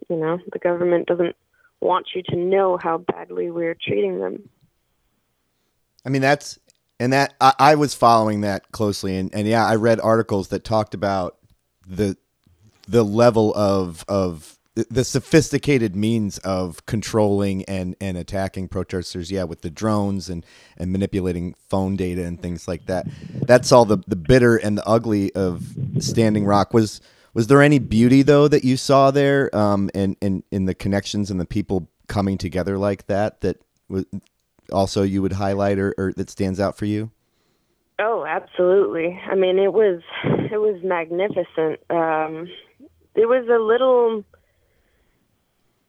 [0.09, 1.35] you know, the government doesn't
[1.81, 4.49] want you to know how badly we're treating them.
[6.05, 6.59] I mean, that's
[6.99, 10.63] and that I, I was following that closely, and, and yeah, I read articles that
[10.63, 11.37] talked about
[11.87, 12.17] the
[12.87, 14.58] the level of of
[14.89, 20.45] the sophisticated means of controlling and, and attacking protesters, yeah, with the drones and,
[20.77, 23.07] and manipulating phone data and things like that.
[23.33, 25.63] That's all the, the bitter and the ugly of
[25.99, 26.73] Standing Rock.
[26.73, 27.01] Was
[27.33, 31.29] was there any beauty though that you saw there, um, and in in the connections
[31.29, 34.05] and the people coming together like that that was
[34.71, 37.11] also you would highlight or, or that stands out for you?
[37.99, 39.19] Oh, absolutely.
[39.29, 41.79] I mean, it was it was magnificent.
[41.89, 42.47] Um,
[43.15, 44.23] it was a little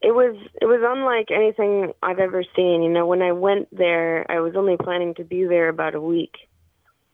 [0.03, 2.83] it was it was unlike anything I've ever seen.
[2.83, 6.01] You know, when I went there, I was only planning to be there about a
[6.01, 6.35] week.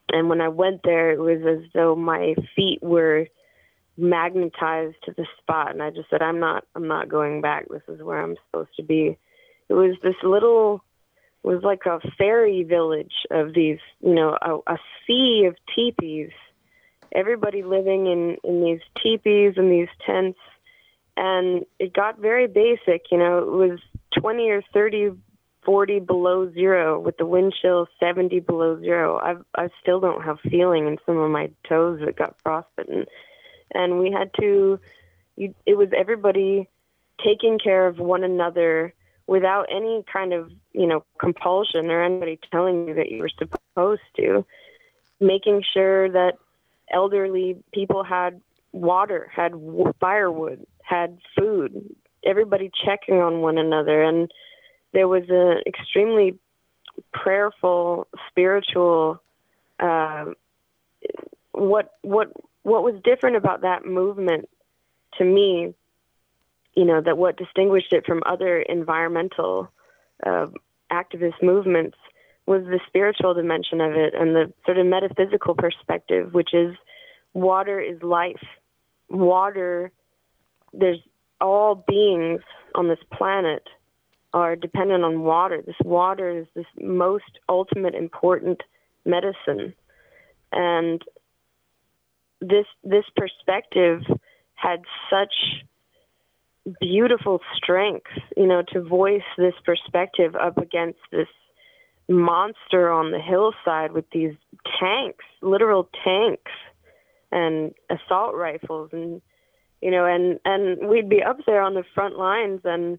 [0.08, 3.26] And when I went there, it was as though my feet were
[3.96, 7.66] magnetized to the spot and I just said I'm not I'm not going back.
[7.68, 9.18] This is where I'm supposed to be.
[9.68, 10.84] It was this little
[11.42, 16.30] it was like a fairy village of these, you know, a, a sea of teepees.
[17.12, 20.38] Everybody living in in these teepees and these tents
[21.16, 23.10] and it got very basic.
[23.10, 23.78] You know, it was
[24.18, 25.12] 20 or 30,
[25.64, 29.18] 40 below zero with the wind chill 70 below zero.
[29.18, 33.06] I I still don't have feeling in some of my toes that got frostbitten,
[33.74, 34.78] and we had to.
[35.36, 36.68] You, it was everybody
[37.22, 38.94] taking care of one another
[39.26, 44.02] without any kind of you know compulsion or anybody telling you that you were supposed
[44.16, 44.44] to
[45.20, 46.38] making sure that
[46.92, 48.40] elderly people had
[48.72, 49.52] water had
[49.98, 54.30] firewood had food, everybody checking on one another, and
[54.92, 56.38] there was an extremely
[57.12, 59.20] prayerful, spiritual.
[59.80, 60.26] Uh,
[61.52, 62.32] what what
[62.62, 64.48] what was different about that movement
[65.18, 65.74] to me,
[66.74, 69.68] you know, that what distinguished it from other environmental
[70.24, 70.46] uh,
[70.90, 71.96] activist movements
[72.46, 76.76] was the spiritual dimension of it and the sort of metaphysical perspective, which is
[77.34, 78.44] water is life.
[79.08, 79.90] Water
[80.78, 81.00] there's
[81.40, 82.40] all beings
[82.74, 83.62] on this planet
[84.32, 85.62] are dependent on water.
[85.64, 88.62] This water is this most ultimate important
[89.04, 89.74] medicine.
[90.52, 91.02] And
[92.40, 94.02] this this perspective
[94.54, 95.64] had such
[96.80, 101.28] beautiful strength, you know, to voice this perspective up against this
[102.08, 104.34] monster on the hillside with these
[104.78, 106.52] tanks, literal tanks
[107.32, 109.20] and assault rifles and
[109.86, 112.98] you know, and and we'd be up there on the front lines, and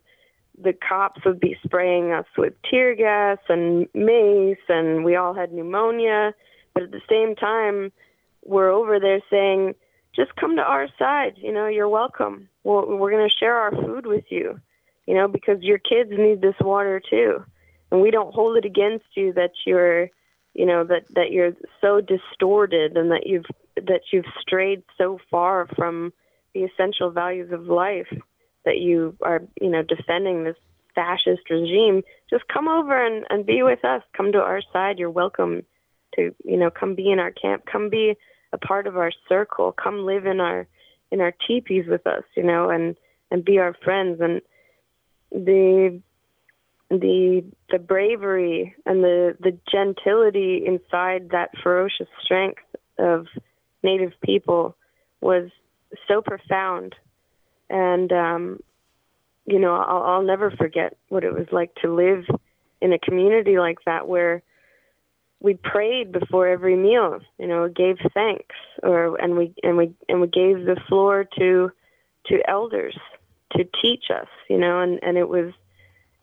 [0.57, 5.51] the cops would be spraying us with tear gas and mace, and we all had
[5.51, 6.33] pneumonia.
[6.73, 7.91] But at the same time,
[8.45, 9.75] we're over there saying,
[10.15, 11.33] "Just come to our side.
[11.35, 12.47] You know, you're welcome.
[12.63, 14.57] We're, we're going to share our food with you.
[15.07, 17.43] You know, because your kids need this water too,
[17.91, 20.09] and we don't hold it against you that you're."
[20.53, 25.67] you know that that you're so distorted and that you've that you've strayed so far
[25.75, 26.11] from
[26.53, 28.07] the essential values of life
[28.65, 30.55] that you are, you know, defending this
[30.95, 34.01] fascist regime, just come over and, and be with us.
[34.15, 34.99] Come to our side.
[34.99, 35.61] You're welcome
[36.15, 37.63] to, you know, come be in our camp.
[37.71, 38.15] Come be
[38.51, 39.71] a part of our circle.
[39.71, 40.67] Come live in our
[41.11, 42.95] in our teepees with us, you know, and
[43.31, 44.19] and be our friends.
[44.19, 44.41] And
[45.31, 46.01] the
[46.89, 52.63] the the bravery and the the gentility inside that ferocious strength
[52.97, 53.27] of
[53.83, 54.75] native people
[55.21, 55.49] was
[56.07, 56.95] so profound.
[57.69, 58.59] And um
[59.45, 62.25] you know I'll, I'll never forget what it was like to live
[62.81, 64.43] in a community like that where
[65.39, 70.21] we prayed before every meal you know gave thanks or and we and we and
[70.21, 71.71] we gave the floor to
[72.25, 72.97] to elders
[73.51, 75.53] to teach us you know and and it was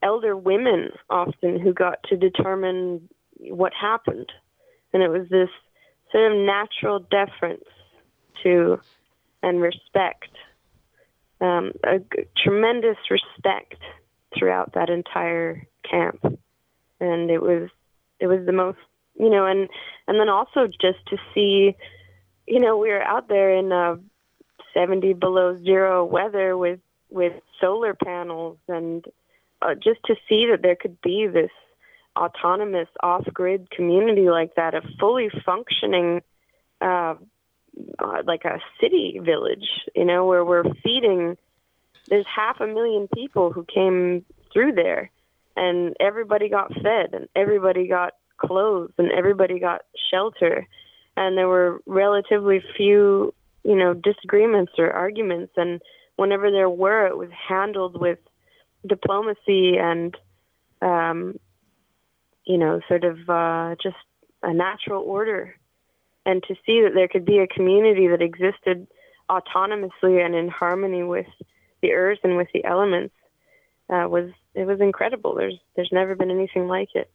[0.05, 3.09] elder women often who got to determine
[3.39, 4.31] what happened.
[4.93, 5.49] And it was this
[6.12, 7.65] sort of natural deference
[8.45, 8.79] to
[9.45, 10.30] and respect
[11.40, 13.76] um, a g- tremendous respect
[14.36, 16.20] throughout that entire camp.
[17.01, 17.68] And it was
[18.20, 18.78] it was the most
[19.18, 19.68] you know and
[20.09, 21.74] and then also just to see
[22.47, 23.97] you know we were out there in uh
[24.72, 26.80] 70 below zero weather with
[27.11, 29.05] with solar panels and
[29.62, 31.51] uh, just to see that there could be this
[32.16, 36.22] autonomous off-grid community like that a fully functioning
[36.80, 37.14] uh,
[37.99, 41.37] uh like a city village you know where we're feeding
[42.09, 45.11] there's half a million people who came through there
[45.57, 50.66] and everybody got fed and everybody got clothes and everybody got shelter
[51.16, 55.81] and there were relatively few you know disagreements or arguments and
[56.16, 58.18] whenever there were it was handled with
[58.87, 60.16] diplomacy and
[60.83, 61.39] um
[62.45, 63.97] you know sort of uh just
[64.43, 65.55] a natural order
[66.27, 68.87] and to see that there could be a community that existed
[69.31, 71.27] autonomously and in harmony with
[71.83, 73.14] the earth and with the elements
[73.91, 75.35] uh, was it was incredible.
[75.35, 77.11] There's there's never been anything like it.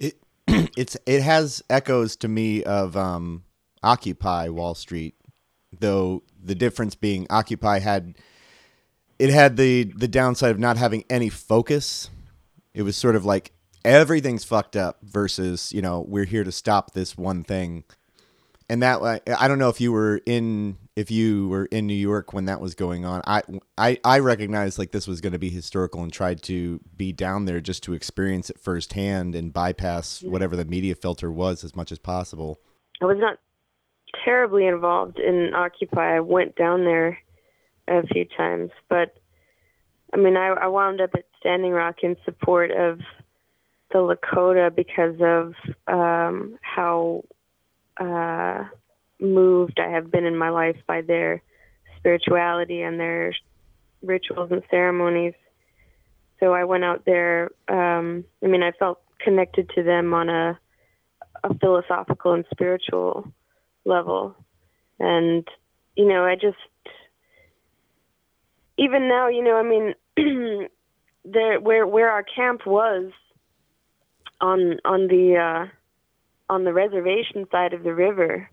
[0.00, 0.14] It
[0.76, 3.44] it's it has echoes to me of um,
[3.82, 5.14] Occupy Wall Street,
[5.78, 8.16] though the difference being Occupy had
[9.18, 12.10] it had the the downside of not having any focus.
[12.74, 13.52] It was sort of like
[13.84, 17.84] everything's fucked up versus you know we're here to stop this one thing
[18.68, 21.94] and that I, I don't know if you were in if you were in New
[21.94, 23.22] York when that was going on.
[23.26, 23.42] I
[23.76, 27.44] I, I recognized like this was going to be historical and tried to be down
[27.44, 31.92] there just to experience it firsthand and bypass whatever the media filter was as much
[31.92, 32.60] as possible.
[33.02, 33.38] I was not
[34.24, 36.16] terribly involved in Occupy.
[36.16, 37.18] I went down there
[37.88, 39.14] a few times, but
[40.12, 43.00] I mean, I, I wound up at Standing Rock in support of
[43.94, 45.54] the Lakota because of
[45.86, 47.22] um, how
[47.96, 48.64] uh,
[49.20, 51.40] moved I have been in my life by their
[51.98, 53.32] spirituality and their
[54.02, 55.34] rituals and ceremonies.
[56.40, 57.52] So I went out there.
[57.68, 60.58] Um, I mean, I felt connected to them on a,
[61.44, 63.32] a philosophical and spiritual
[63.84, 64.34] level,
[64.98, 65.46] and
[65.94, 66.56] you know, I just
[68.76, 70.68] even now, you know, I mean,
[71.24, 73.12] there where where our camp was
[74.44, 78.48] on on the uh, on the reservation side of the river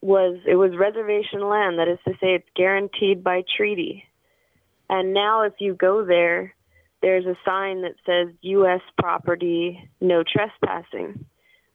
[0.00, 1.78] was it was reservation land.
[1.78, 4.04] That is to say it's guaranteed by treaty.
[4.88, 6.54] And now if you go there
[7.02, 11.24] there's a sign that says US property no trespassing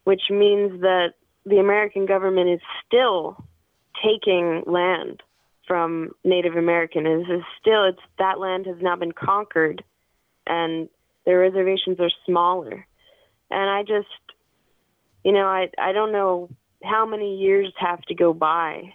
[0.06, 1.14] which means that
[1.46, 3.44] the American government is still
[4.02, 5.22] taking land
[5.68, 9.84] from Native Americans is still it's that land has now been conquered
[10.48, 10.88] and
[11.28, 12.88] their reservations are smaller
[13.52, 14.08] and I just
[15.28, 16.50] you know, I I don't know
[16.82, 18.94] how many years have to go by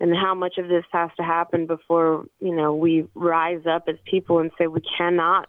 [0.00, 3.94] and how much of this has to happen before, you know, we rise up as
[4.04, 5.48] people and say we cannot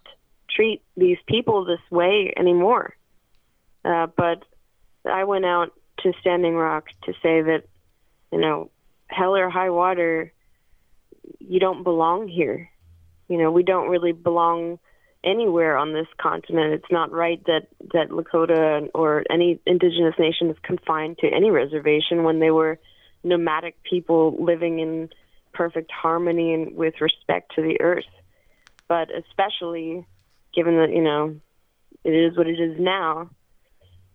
[0.55, 2.95] treat these people this way anymore.
[3.83, 4.43] Uh, but
[5.03, 7.63] I went out to Standing Rock to say that,
[8.31, 8.69] you know,
[9.07, 10.31] hell or high water,
[11.39, 12.69] you don't belong here.
[13.27, 14.77] You know, we don't really belong
[15.23, 16.73] anywhere on this continent.
[16.73, 22.23] It's not right that that Lakota or any indigenous nation is confined to any reservation
[22.23, 22.79] when they were
[23.23, 25.09] nomadic people living in
[25.53, 28.03] perfect harmony and with respect to the earth.
[28.87, 30.05] But especially
[30.53, 31.35] given that you know
[32.03, 33.29] it is what it is now,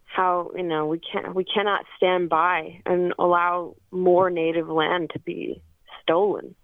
[0.04, 5.18] how you know we can't we cannot stand by and allow more native land to
[5.20, 5.62] be
[6.02, 6.54] stolen.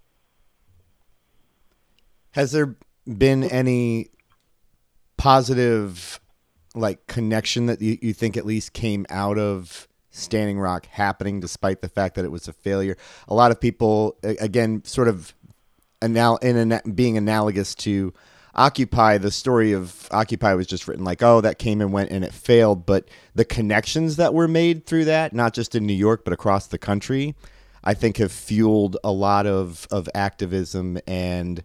[2.33, 2.75] Has there
[3.07, 4.11] been any
[5.17, 6.21] positive
[6.75, 11.81] like connection that you, you think at least came out of Standing Rock happening despite
[11.81, 12.97] the fact that it was a failure.
[13.29, 15.35] A lot of people again sort of
[16.03, 18.13] anal- in an, being analogous to
[18.57, 22.25] Occupy, the story of Occupy was just written like, oh, that came and went and
[22.25, 22.87] it failed.
[22.87, 26.69] But the connections that were made through that, not just in New York, but across
[26.69, 27.35] the country,
[27.83, 31.65] I think have fueled a lot of, of activism and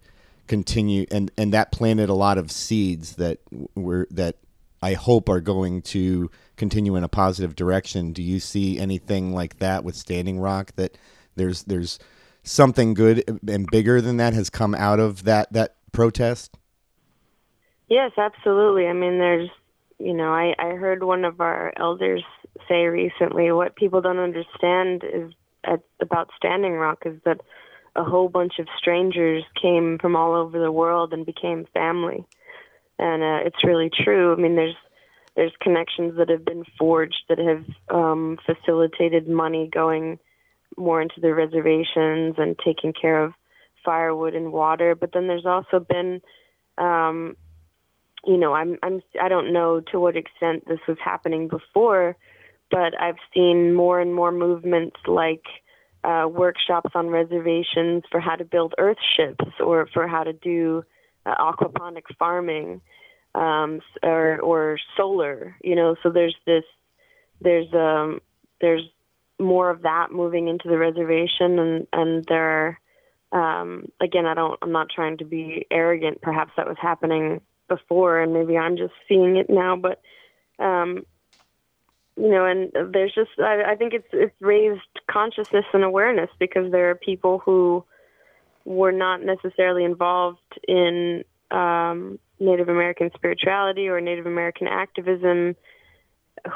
[0.49, 3.37] continue and and that planted a lot of seeds that
[3.75, 4.35] were that
[4.81, 8.11] I hope are going to continue in a positive direction.
[8.13, 10.97] Do you see anything like that with Standing Rock that
[11.35, 11.99] there's there's
[12.43, 16.57] something good and bigger than that has come out of that that protest?
[17.87, 18.87] Yes, absolutely.
[18.87, 19.49] I mean, there's,
[19.97, 22.23] you know, I, I heard one of our elders
[22.67, 25.33] say recently what people don't understand is
[25.63, 27.41] at, about Standing Rock is that
[27.95, 32.25] a whole bunch of strangers came from all over the world and became family,
[32.97, 34.33] and uh, it's really true.
[34.33, 34.75] I mean, there's
[35.35, 40.19] there's connections that have been forged that have um, facilitated money going
[40.77, 43.33] more into the reservations and taking care of
[43.85, 44.95] firewood and water.
[44.95, 46.21] But then there's also been
[46.77, 47.35] um,
[48.25, 52.15] you know, I'm I'm I don't know to what extent this was happening before,
[52.69, 55.43] but I've seen more and more movements like
[56.03, 60.83] uh, workshops on reservations for how to build earth ships or for how to do
[61.25, 62.81] uh, aquaponic farming
[63.35, 65.55] um, or or solar.
[65.63, 66.63] You know, so there's this
[67.41, 68.21] there's um
[68.61, 68.83] there's
[69.39, 72.77] more of that moving into the reservation and and there
[73.33, 76.21] are um, again I don't I'm not trying to be arrogant.
[76.21, 79.75] Perhaps that was happening before, and maybe I'm just seeing it now.
[79.75, 80.01] But
[80.63, 81.03] um,
[82.19, 86.69] you know, and there's just I, I think it's it's raised consciousness and awareness because
[86.71, 87.85] there are people who
[88.65, 95.55] were not necessarily involved in um, Native American spirituality or Native American activism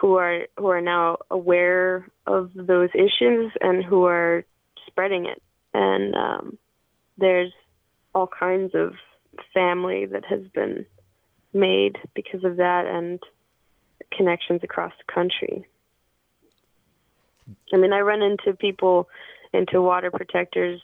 [0.02, 4.44] who are who are now aware of those issues and who are
[4.88, 5.42] spreading it.
[5.74, 6.58] And um,
[7.18, 7.54] there's
[8.14, 8.94] all kinds of
[9.54, 10.86] family that has been
[11.54, 13.20] made because of that and
[14.16, 15.66] connections across the country.
[17.74, 19.10] I mean, I run into people,
[19.54, 20.82] into water protectors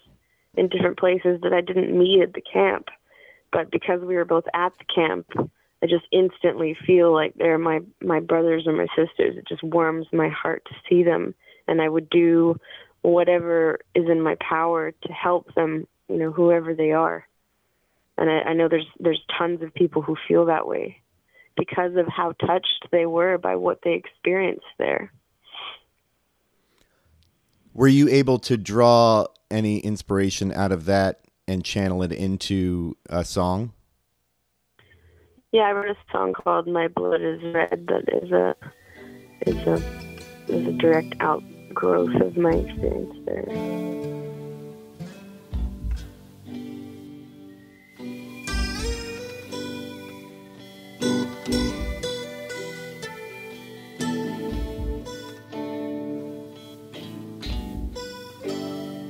[0.55, 2.87] in different places that I didn't meet at the camp,
[3.51, 5.27] but because we were both at the camp,
[5.81, 9.37] I just instantly feel like they're my my brothers or my sisters.
[9.37, 11.33] It just warms my heart to see them,
[11.67, 12.59] and I would do
[13.01, 17.25] whatever is in my power to help them, you know, whoever they are
[18.19, 21.01] and I, I know there's there's tons of people who feel that way
[21.59, 25.11] because of how touched they were by what they experienced there.
[27.73, 33.25] Were you able to draw any inspiration out of that and channel it into a
[33.25, 33.73] song?
[35.51, 38.55] Yeah, I wrote a song called "My Blood Is Red" that is a
[39.45, 39.75] is a
[40.47, 43.98] is a direct outgrowth of my experience there.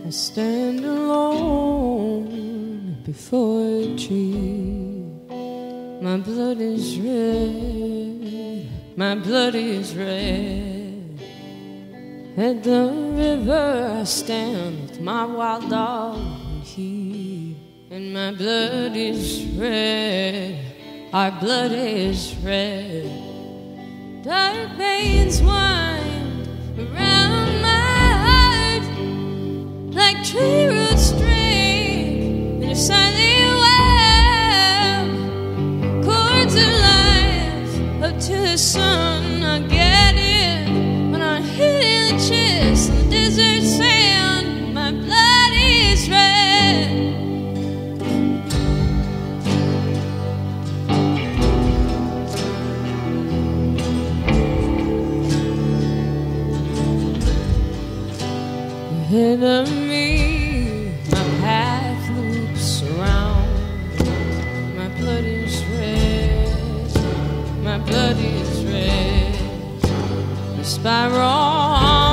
[0.10, 2.24] I stand alone
[3.06, 5.06] before a tree.
[6.02, 11.22] My blood is red, my blood is red.
[12.36, 12.92] At the
[13.22, 17.56] river I stand with my wild dog and he,
[17.92, 20.58] and my blood is red,
[21.14, 23.06] our blood is red.
[24.24, 26.48] Dark veins wind
[26.80, 27.79] around my
[43.10, 44.74] desert sand.
[44.74, 46.39] My blood is red.
[59.12, 63.50] Ahead of me, my path loops around.
[64.78, 66.94] My blood is red,
[67.64, 69.34] my blood is red.
[70.58, 72.09] The spiral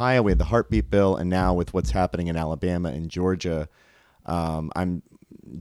[0.00, 0.22] Ohio.
[0.22, 3.68] We had the heartbeat bill, and now with what's happening in Alabama and Georgia,
[4.24, 5.02] um, I'm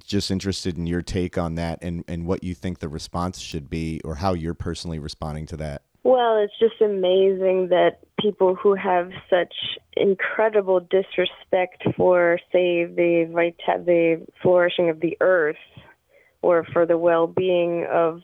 [0.05, 3.69] just interested in your take on that and, and what you think the response should
[3.69, 5.81] be, or how you're personally responding to that.
[6.03, 9.53] Well, it's just amazing that people who have such
[9.97, 15.57] incredible disrespect for, say, the vita- the flourishing of the earth,
[16.41, 18.21] or for the well-being of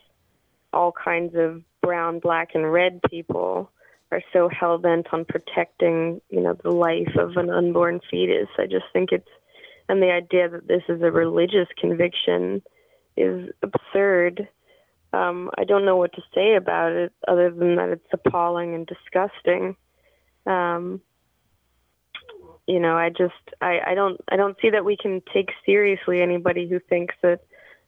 [0.72, 3.70] all kinds of brown, black, and red people,
[4.16, 8.48] are so hell bent on protecting, you know, the life of an unborn fetus.
[8.58, 9.28] I just think it's,
[9.90, 12.62] and the idea that this is a religious conviction
[13.18, 14.48] is absurd.
[15.14, 18.88] Um, I don't know what to say about it other than that it's appalling and
[18.88, 19.76] disgusting.
[20.46, 21.02] Um,
[22.68, 26.22] you know, I just I, I don't I don't see that we can take seriously
[26.22, 27.42] anybody who thinks that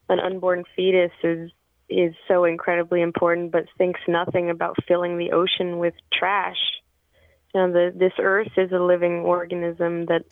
[0.09, 1.51] an unborn fetus is
[1.89, 6.57] is so incredibly important, but thinks nothing about filling the ocean with trash.
[7.53, 10.25] You know, the, this earth is a living organism that,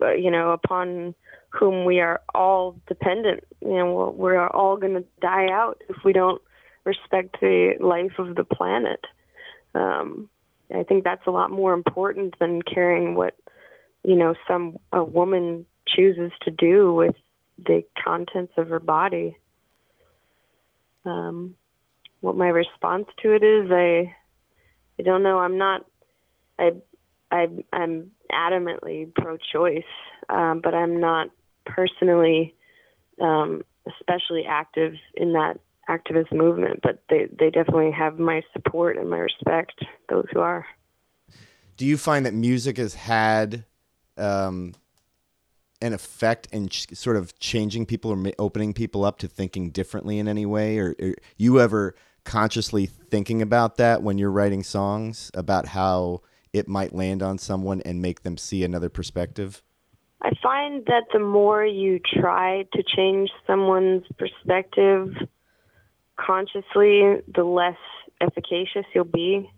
[0.00, 1.14] uh, you know, upon
[1.50, 3.44] whom we are all dependent.
[3.60, 6.42] You know, we're, we're all going to die out if we don't
[6.84, 9.00] respect the life of the planet.
[9.74, 10.28] Um,
[10.74, 13.34] I think that's a lot more important than caring what,
[14.04, 17.14] you know, some a woman chooses to do with
[17.58, 19.36] the contents of her body.
[21.08, 21.54] Um,
[22.20, 24.14] what my response to it is, I,
[24.98, 25.38] I don't know.
[25.38, 25.86] I'm not.
[26.58, 26.72] I,
[27.30, 29.84] I, I'm adamantly pro-choice,
[30.28, 31.28] um, but I'm not
[31.64, 32.54] personally,
[33.20, 36.80] um, especially active in that activist movement.
[36.82, 39.84] But they, they definitely have my support and my respect.
[40.08, 40.66] Those who are.
[41.76, 43.64] Do you find that music has had
[44.16, 44.74] um,
[45.80, 49.70] an effect in ch- sort of changing people or ma- opening people up to thinking
[49.70, 50.78] differently in any way?
[50.78, 56.20] Or, or you ever consciously thinking about that when you're writing songs about how
[56.52, 59.62] it might land on someone and make them see another perspective?
[60.20, 65.14] I find that the more you try to change someone's perspective
[66.16, 67.76] consciously, the less
[68.20, 69.48] efficacious you'll be.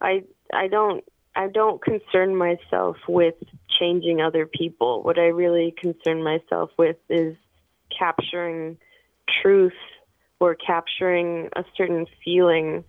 [0.00, 1.02] I I don't
[1.34, 3.34] I don't concern myself with
[3.78, 5.02] changing other people.
[5.02, 7.36] What I really concern myself with is
[7.96, 8.78] capturing
[9.42, 9.72] truth
[10.40, 12.84] or capturing a certain feeling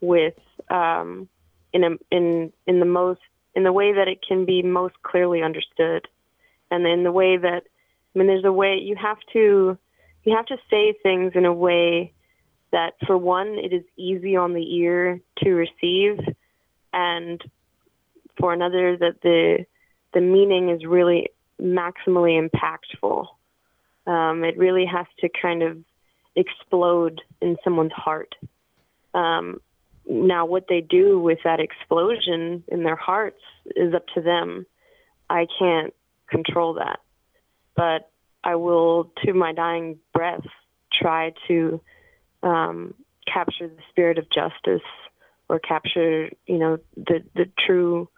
[0.00, 0.38] with
[0.70, 1.28] um,
[1.72, 3.20] in a in in the most
[3.54, 6.06] in the way that it can be most clearly understood,
[6.70, 7.62] and in the way that
[8.14, 9.76] I mean, there's a way you have to
[10.24, 12.12] you have to say things in a way
[12.72, 16.18] that, for one, it is easy on the ear to receive,
[16.92, 17.40] and
[18.38, 19.66] for another, that the
[20.16, 21.28] the meaning is really
[21.60, 23.26] maximally impactful.
[24.06, 25.76] Um, it really has to kind of
[26.34, 28.34] explode in someone's heart.
[29.12, 29.60] Um,
[30.08, 33.42] now what they do with that explosion in their hearts
[33.76, 34.64] is up to them.
[35.28, 35.92] I can't
[36.30, 37.00] control that.
[37.74, 38.10] But
[38.42, 40.46] I will, to my dying breath,
[40.90, 41.78] try to
[42.42, 42.94] um,
[43.26, 44.88] capture the spirit of justice
[45.50, 48.08] or capture, you know, the, the true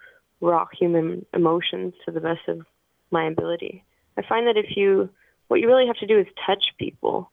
[0.41, 2.61] raw human emotions to the best of
[3.11, 3.85] my ability.
[4.17, 5.09] I find that if you,
[5.49, 7.31] what you really have to do is touch people.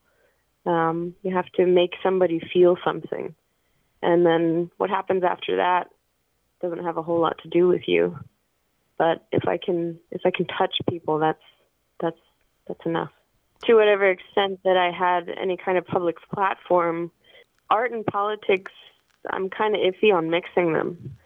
[0.65, 3.35] Um, you have to make somebody feel something.
[4.01, 5.89] And then what happens after that
[6.61, 8.17] doesn't have a whole lot to do with you.
[8.97, 11.41] But if I can, if I can touch people, that's,
[11.99, 12.19] that's,
[12.67, 13.11] that's enough.
[13.65, 17.11] To whatever extent that I had any kind of public platform,
[17.69, 18.71] art and politics,
[19.29, 21.17] I'm kind of iffy on mixing them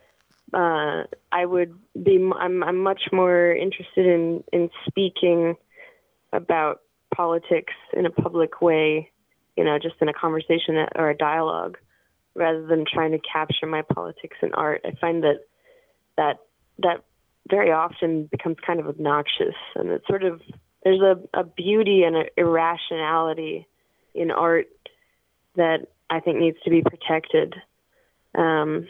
[0.54, 5.56] uh, I would be I'm I'm much more interested in in speaking
[6.34, 6.82] about
[7.14, 9.12] politics in a public way,
[9.58, 11.78] you know, just in a conversation or a dialogue,
[12.36, 14.82] rather than trying to capture my politics in art.
[14.86, 15.45] I find that
[16.18, 16.39] that
[16.80, 17.04] that
[17.50, 20.41] very often becomes kind of obnoxious, and it's sort of
[20.84, 23.68] there's a, a beauty and an irrationality
[24.14, 24.68] in art
[25.56, 27.56] that I think needs to be protected.
[28.36, 28.88] Um,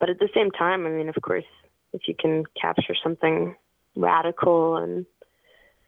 [0.00, 1.44] but at the same time, I mean, of course,
[1.92, 3.54] if you can capture something
[3.94, 5.06] radical and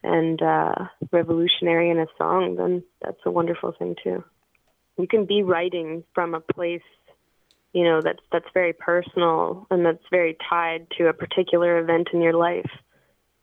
[0.05, 0.75] and uh,
[1.13, 4.23] revolutionary in a song, then that's a wonderful thing too.
[4.99, 6.83] You can be writing from a place,
[7.73, 12.21] you know, that's that's very personal and that's very tied to a particular event in
[12.21, 12.71] your life.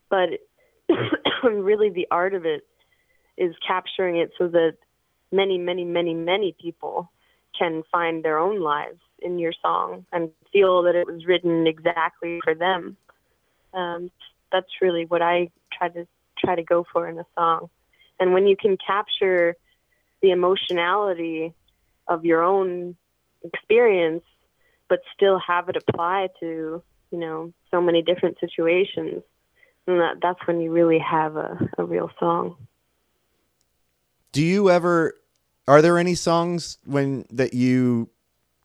[0.09, 0.29] But
[1.43, 2.67] really, the art of it
[3.37, 4.75] is capturing it so that
[5.31, 7.09] many, many, many, many people
[7.57, 12.39] can find their own lives in your song and feel that it was written exactly
[12.43, 12.97] for them.
[13.73, 14.11] Um,
[14.51, 17.69] that's really what I try to try to go for in a song.
[18.19, 19.55] And when you can capture
[20.21, 21.53] the emotionality
[22.07, 22.95] of your own
[23.43, 24.23] experience,
[24.89, 26.81] but still have it apply to
[27.11, 29.23] you know so many different situations,
[29.87, 32.55] and that that's when you really have a, a real song.
[34.31, 35.13] Do you ever?
[35.67, 38.09] Are there any songs when that you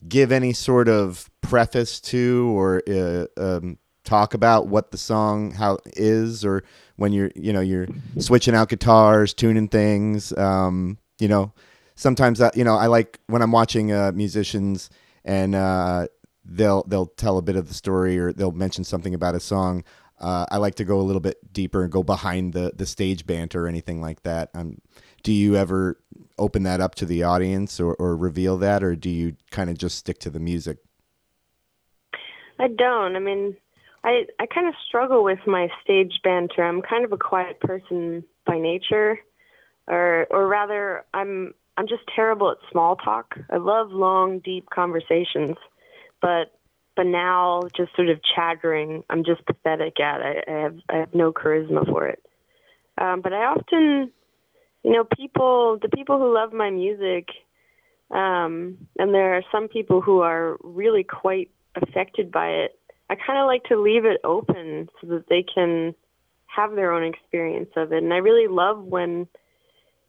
[0.09, 5.79] give any sort of preface to or uh, um, talk about what the song how
[5.97, 6.63] is or
[6.97, 7.89] when you're you know you're
[8.19, 11.53] switching out guitars tuning things um, you know
[11.95, 14.91] sometimes you know i like when i'm watching uh, musicians
[15.25, 16.07] and uh,
[16.45, 19.83] they'll they'll tell a bit of the story or they'll mention something about a song
[20.21, 23.27] uh, i like to go a little bit deeper and go behind the the stage
[23.27, 24.51] banter or anything like that.
[24.55, 24.79] Um,
[25.23, 25.99] do you ever
[26.39, 29.79] open that up to the audience or, or reveal that, or do you kind of
[29.79, 30.79] just stick to the music?
[32.59, 33.17] I don't.
[33.17, 33.57] I mean,
[34.05, 36.63] I I kind of struggle with my stage banter.
[36.63, 39.19] I'm kind of a quiet person by nature,
[39.89, 43.35] or or rather, I'm I'm just terrible at small talk.
[43.51, 45.57] I love long, deep conversations,
[46.21, 46.53] but
[46.97, 50.21] but now just sort of chattering, I'm just pathetic at.
[50.21, 52.25] I, I have I have no charisma for it.
[52.99, 54.13] Um, but I often
[54.85, 57.29] you know, people, the people who love my music,
[58.11, 62.79] um, and there are some people who are really quite affected by it.
[63.09, 65.95] I kind of like to leave it open so that they can
[66.47, 68.03] have their own experience of it.
[68.03, 69.27] And I really love when,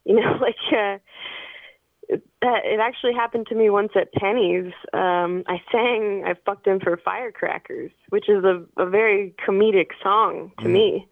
[0.03, 0.97] you know, like uh,
[2.41, 2.65] that.
[2.65, 4.73] It actually happened to me once at Penny's.
[4.93, 10.51] Um, I sang "I fucked him for firecrackers," which is a, a very comedic song
[10.59, 10.71] to mm.
[10.71, 11.07] me.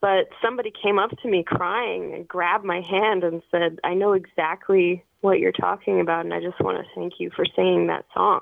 [0.00, 4.14] But somebody came up to me crying and grabbed my hand and said, I know
[4.14, 8.06] exactly what you're talking about, and I just want to thank you for singing that
[8.14, 8.40] song.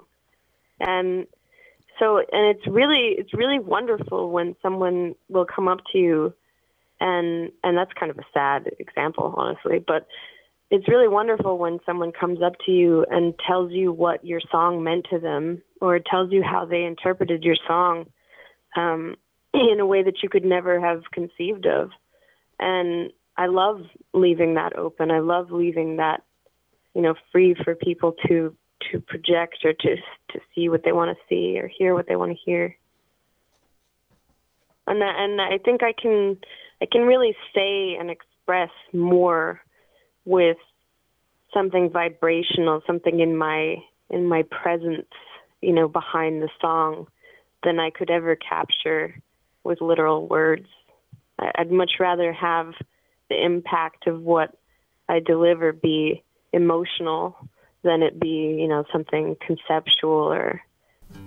[0.79, 1.27] And
[1.99, 6.35] so, and it's really, it's really wonderful when someone will come up to you,
[7.01, 10.07] and and that's kind of a sad example, honestly, but
[10.71, 14.85] it's really wonderful when someone comes up to you and tells you what your song
[14.85, 18.07] meant to them, or tells you how they interpreted your song.
[18.77, 19.17] Um,
[19.55, 21.91] in a way that you could never have conceived of.
[22.59, 23.83] And I love
[24.13, 25.11] leaving that open.
[25.11, 26.23] I love leaving that,
[26.95, 28.55] you know, free for people to
[28.93, 29.97] to project or to
[30.33, 32.77] to see what they want to see or hear what they want to hear.
[34.87, 36.39] And that, and I think I can
[36.81, 39.61] I can really say and express more
[40.25, 40.57] with
[41.53, 43.77] something vibrational, something in my
[44.11, 45.09] in my presence,
[45.61, 47.07] you know, behind the song
[47.63, 49.15] than I could ever capture
[49.69, 50.67] with literal words.
[51.39, 52.73] I'd much rather have
[53.29, 54.57] the impact of what
[55.11, 57.37] I deliver be emotional
[57.85, 60.63] than it be, you know, something conceptual or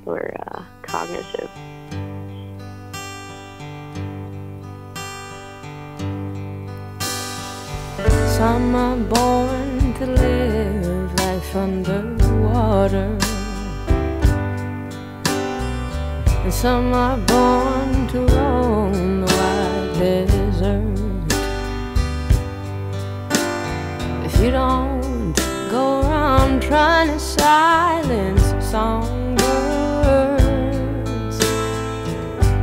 [0.06, 1.52] or uh, cognitive.
[8.38, 13.21] Some are born to live life underwater
[16.52, 20.97] some are born to roam the wide desert.
[24.26, 25.34] If you don't
[25.70, 29.39] go around trying to silence songbirds,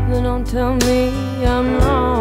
[0.08, 2.17] then don't tell me I'm wrong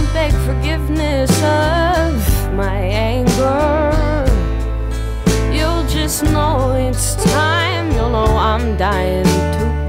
[0.00, 4.24] won't beg forgiveness of my anger.
[5.52, 7.90] You'll just know it's time.
[7.92, 9.79] You'll know I'm dying to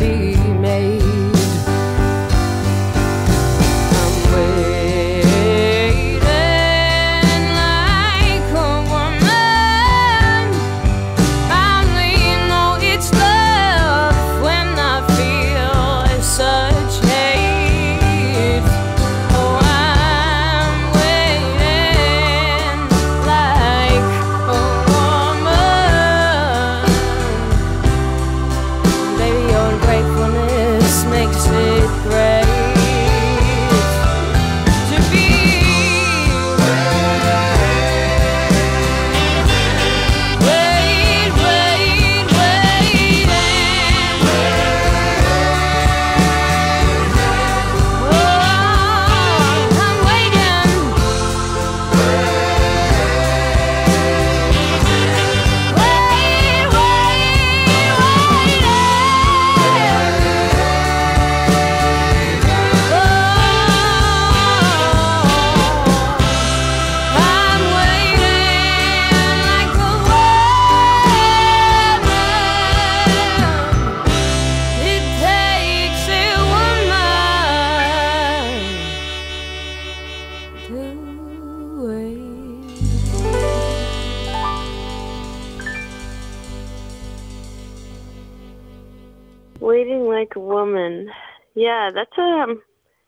[92.02, 92.62] that's a um,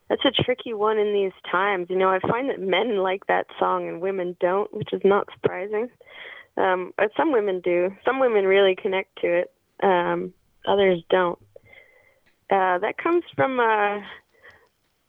[0.09, 1.87] that's a tricky one in these times.
[1.89, 5.27] You know, I find that men like that song and women don't, which is not
[5.33, 5.89] surprising.
[6.57, 7.89] Um, but some women do.
[8.05, 9.53] Some women really connect to it.
[9.81, 10.33] Um,
[10.67, 11.39] others don't.
[12.51, 14.01] Uh, that comes from uh,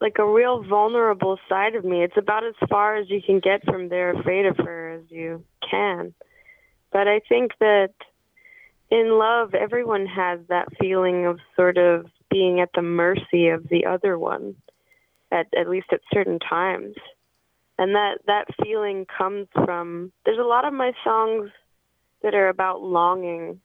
[0.01, 2.03] like a real vulnerable side of me.
[2.03, 5.45] It's about as far as you can get from "They're Afraid of Her" as you
[5.71, 6.15] can.
[6.91, 7.93] But I think that
[8.91, 13.87] in love, everyone has that feeling of sort of being at the mercy of the
[13.87, 14.57] other one,
[15.31, 16.97] at at least at certain times,
[17.79, 20.11] and that that feeling comes from.
[20.27, 21.51] There's a lot of my songs
[22.25, 23.61] that are about longing,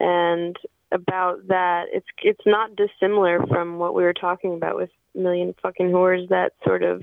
[0.00, 0.56] and
[0.92, 1.88] about that.
[1.92, 6.30] It's it's not dissimilar from what we were talking about with Million Fucking Whores.
[6.30, 7.02] That sort of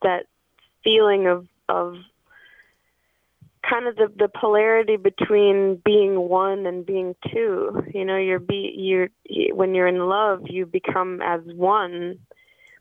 [0.00, 0.24] that
[0.82, 1.96] feeling of of
[3.70, 7.82] kind of the the polarity between being one and being two.
[7.94, 12.18] You know you're be you're you, when you're in love you become as one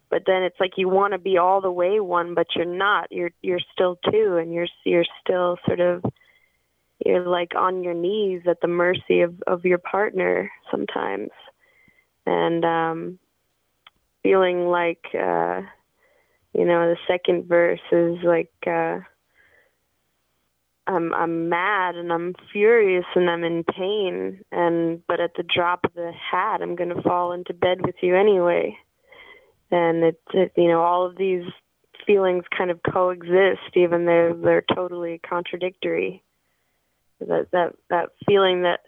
[0.09, 3.11] but then it's like you want to be all the way one but you're not.
[3.11, 6.03] You're you're still two and you're you're still sort of
[7.05, 11.29] you're like on your knees at the mercy of of your partner sometimes.
[12.25, 13.19] And um
[14.23, 15.61] feeling like uh
[16.53, 18.99] you know the second verse is like uh
[20.89, 25.81] I'm I'm mad and I'm furious and I'm in pain and but at the drop
[25.85, 28.75] of the hat I'm gonna fall into bed with you anyway.
[29.69, 31.43] And it's it, you know all of these
[32.07, 36.23] feelings kind of coexist even though they're totally contradictory.
[37.19, 38.79] That that that feeling that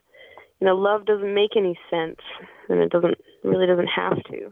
[0.59, 2.19] you know love doesn't make any sense
[2.67, 4.51] and it doesn't really doesn't have to.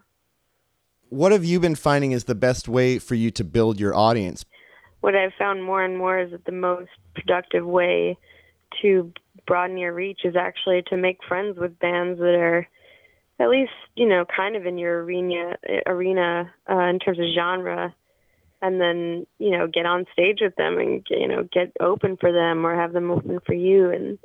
[1.09, 4.45] What have you been finding is the best way for you to build your audience?
[5.01, 8.17] What I've found more and more is that the most productive way
[8.81, 9.11] to
[9.47, 12.67] broaden your reach is actually to make friends with bands that are
[13.39, 15.55] at least you know kind of in your arena
[15.87, 17.93] arena uh, in terms of genre
[18.61, 22.31] and then you know get on stage with them and you know get open for
[22.31, 23.89] them or have them open for you.
[23.89, 24.19] And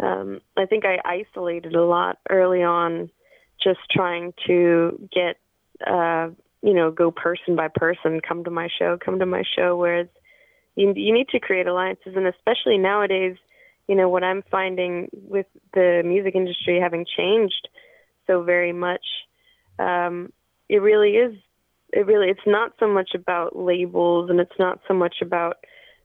[0.00, 3.10] um, I think I isolated a lot early on
[3.62, 5.36] just trying to get
[5.86, 6.30] uh,
[6.62, 10.08] you know go person by person come to my show come to my show whereas
[10.76, 13.36] you you need to create alliances and especially nowadays
[13.88, 17.68] you know what I'm finding with the music industry having changed
[18.26, 19.04] so very much
[19.78, 20.32] um,
[20.68, 21.34] it really is
[21.92, 25.56] it really it's not so much about labels and it's not so much about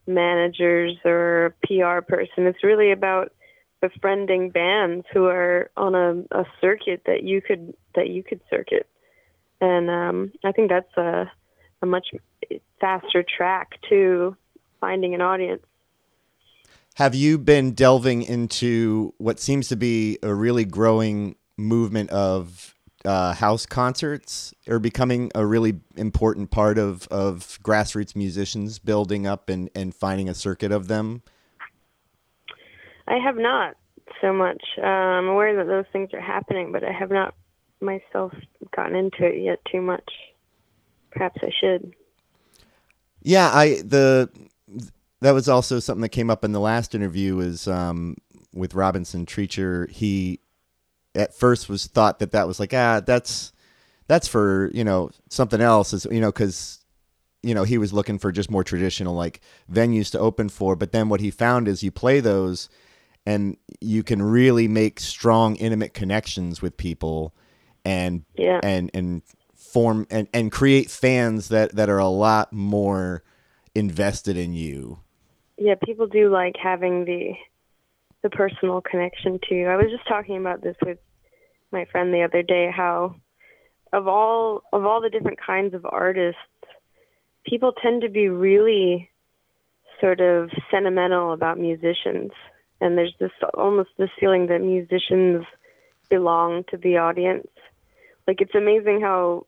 [0.08, 2.48] managers or PR person.
[2.48, 3.34] It's really about
[3.82, 8.88] befriending bands who are on a, a circuit that you could that you could circuit.
[9.60, 11.32] And um, I think that's a
[11.82, 12.08] a much
[12.80, 14.36] faster track to
[14.80, 15.64] finding an audience.
[16.96, 22.76] Have you been delving into what seems to be a really growing movement of
[23.06, 29.48] uh, house concerts are becoming a really important part of, of grassroots musicians building up
[29.50, 31.22] and, and finding a circuit of them?
[33.08, 33.76] I have not
[34.20, 34.64] so much.
[34.82, 37.36] Uh, I'm aware that those things are happening, but I have not
[37.82, 38.34] myself
[38.76, 40.10] gotten into it yet too much.
[41.12, 41.94] Perhaps I should.
[43.22, 44.30] Yeah, I the
[45.22, 48.16] that was also something that came up in the last interview is um,
[48.54, 49.90] with Robinson Treacher.
[49.90, 50.40] He
[51.16, 53.52] at first was thought that that was like ah that's
[54.08, 56.80] that's for you know something else is you know because
[57.44, 59.42] you know he was looking for just more traditional like
[59.72, 62.70] venues to open for but then what he found is you play those
[63.26, 67.34] and you can really make strong intimate connections with people
[67.88, 68.60] and yeah.
[68.64, 69.22] and and
[69.56, 73.24] form and, and create fans that that are a lot more
[73.76, 75.00] invested in you
[75.58, 77.34] yeah people do like having the
[78.24, 80.98] the personal connection too i was just talking about this with
[81.72, 83.16] my friend the other day how
[83.94, 86.40] of all of all the different kinds of artists,
[87.46, 89.10] people tend to be really
[90.02, 92.32] sort of sentimental about musicians.
[92.80, 95.46] And there's this almost this feeling that musicians
[96.10, 97.48] belong to the audience.
[98.28, 99.46] Like it's amazing how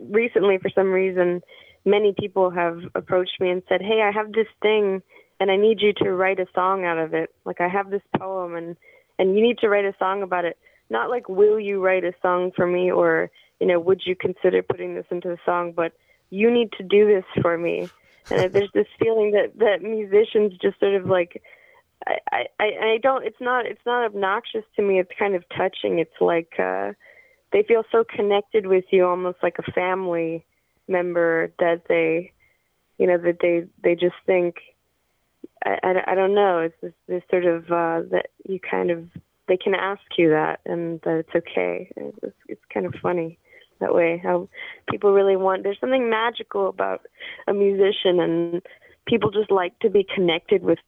[0.00, 1.42] recently, for some reason,
[1.84, 5.02] many people have approached me and said, "Hey, I have this thing,
[5.38, 7.30] and I need you to write a song out of it.
[7.44, 8.76] Like I have this poem, and
[9.18, 10.56] and you need to write a song about it."
[10.92, 12.92] not like will you write a song for me?
[12.92, 15.72] or you know would you consider putting this into the song?
[15.72, 15.92] But
[16.30, 17.90] you need to do this for me.
[18.30, 21.42] And there's this feeling that that musicians just sort of like
[22.06, 25.00] I, I I don't it's not it's not obnoxious to me.
[25.00, 25.98] It's kind of touching.
[25.98, 26.92] It's like uh
[27.52, 30.44] they feel so connected with you almost like a family
[30.88, 32.32] member that they
[32.98, 34.56] you know that they they just think
[35.64, 39.08] I, I, I don't know it's this, this sort of uh that you kind of
[39.48, 41.90] they can ask you that and that it's okay.
[41.96, 43.38] It's, it's kind of funny
[43.80, 44.48] that way how
[44.88, 47.00] people really want there's something magical about
[47.48, 48.62] a musician and
[49.06, 50.78] people just like to be connected with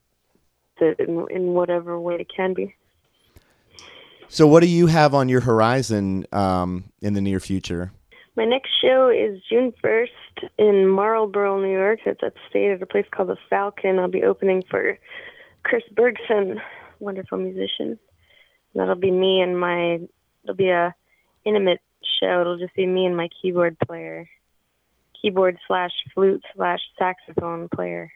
[0.80, 2.74] it in, in whatever way it can be.
[4.28, 7.92] So, what do you have on your horizon um, in the near future?
[8.36, 12.00] My next show is June 1st in Marlboro, New York.
[12.04, 14.00] It's upstate at a place called the Falcon.
[14.00, 14.98] I'll be opening for
[15.62, 16.60] Chris Bergson,
[16.98, 17.98] wonderful musician.
[18.74, 20.00] That'll be me and my.
[20.42, 20.94] It'll be a
[21.44, 21.80] intimate
[22.20, 22.40] show.
[22.40, 24.28] It'll just be me and my keyboard player,
[25.20, 28.10] keyboard slash flute slash saxophone player.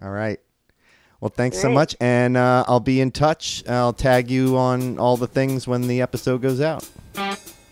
[0.00, 0.38] All right.
[1.20, 3.66] Well, thanks so much, and uh, I'll be in touch.
[3.66, 6.88] I'll tag you on all the things when the episode goes out.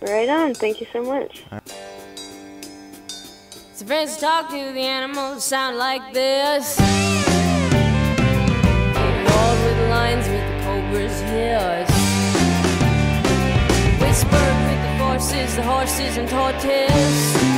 [0.00, 0.54] Right on.
[0.54, 1.44] Thank you so much.
[3.74, 6.78] So friends talk to the animals sound like this.
[9.28, 11.86] Walls with lines with the cobras here
[14.12, 17.51] whispered with the voices, the horses and tortoise.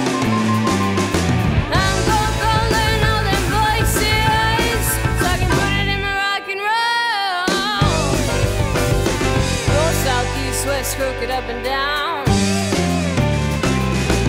[10.97, 12.25] Crooked up and down.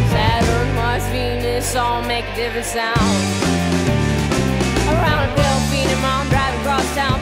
[0.10, 3.18] Saturn, Mars, Venus all make a different sound.
[4.90, 5.60] Around a bell,
[6.02, 7.22] mom, driving across town,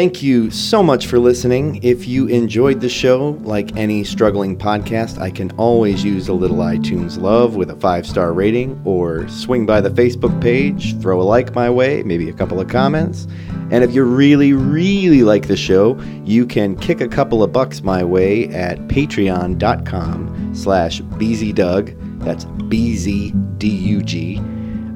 [0.00, 1.78] Thank you so much for listening.
[1.82, 6.56] If you enjoyed the show, like any struggling podcast, I can always use a little
[6.56, 11.22] iTunes love with a five star rating, or swing by the Facebook page, throw a
[11.22, 13.26] like my way, maybe a couple of comments.
[13.70, 17.82] And if you really, really like the show, you can kick a couple of bucks
[17.82, 22.24] my way at patreon.com slash bzdug.
[22.24, 24.40] That's B-Z-D-U-G.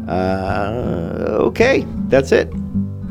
[0.09, 2.51] Uh, okay, that's it.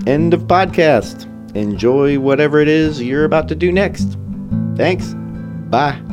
[0.07, 4.17] End of podcast enjoy whatever it is you're about to do next.
[4.75, 5.13] Thanks.
[5.69, 6.12] Bye.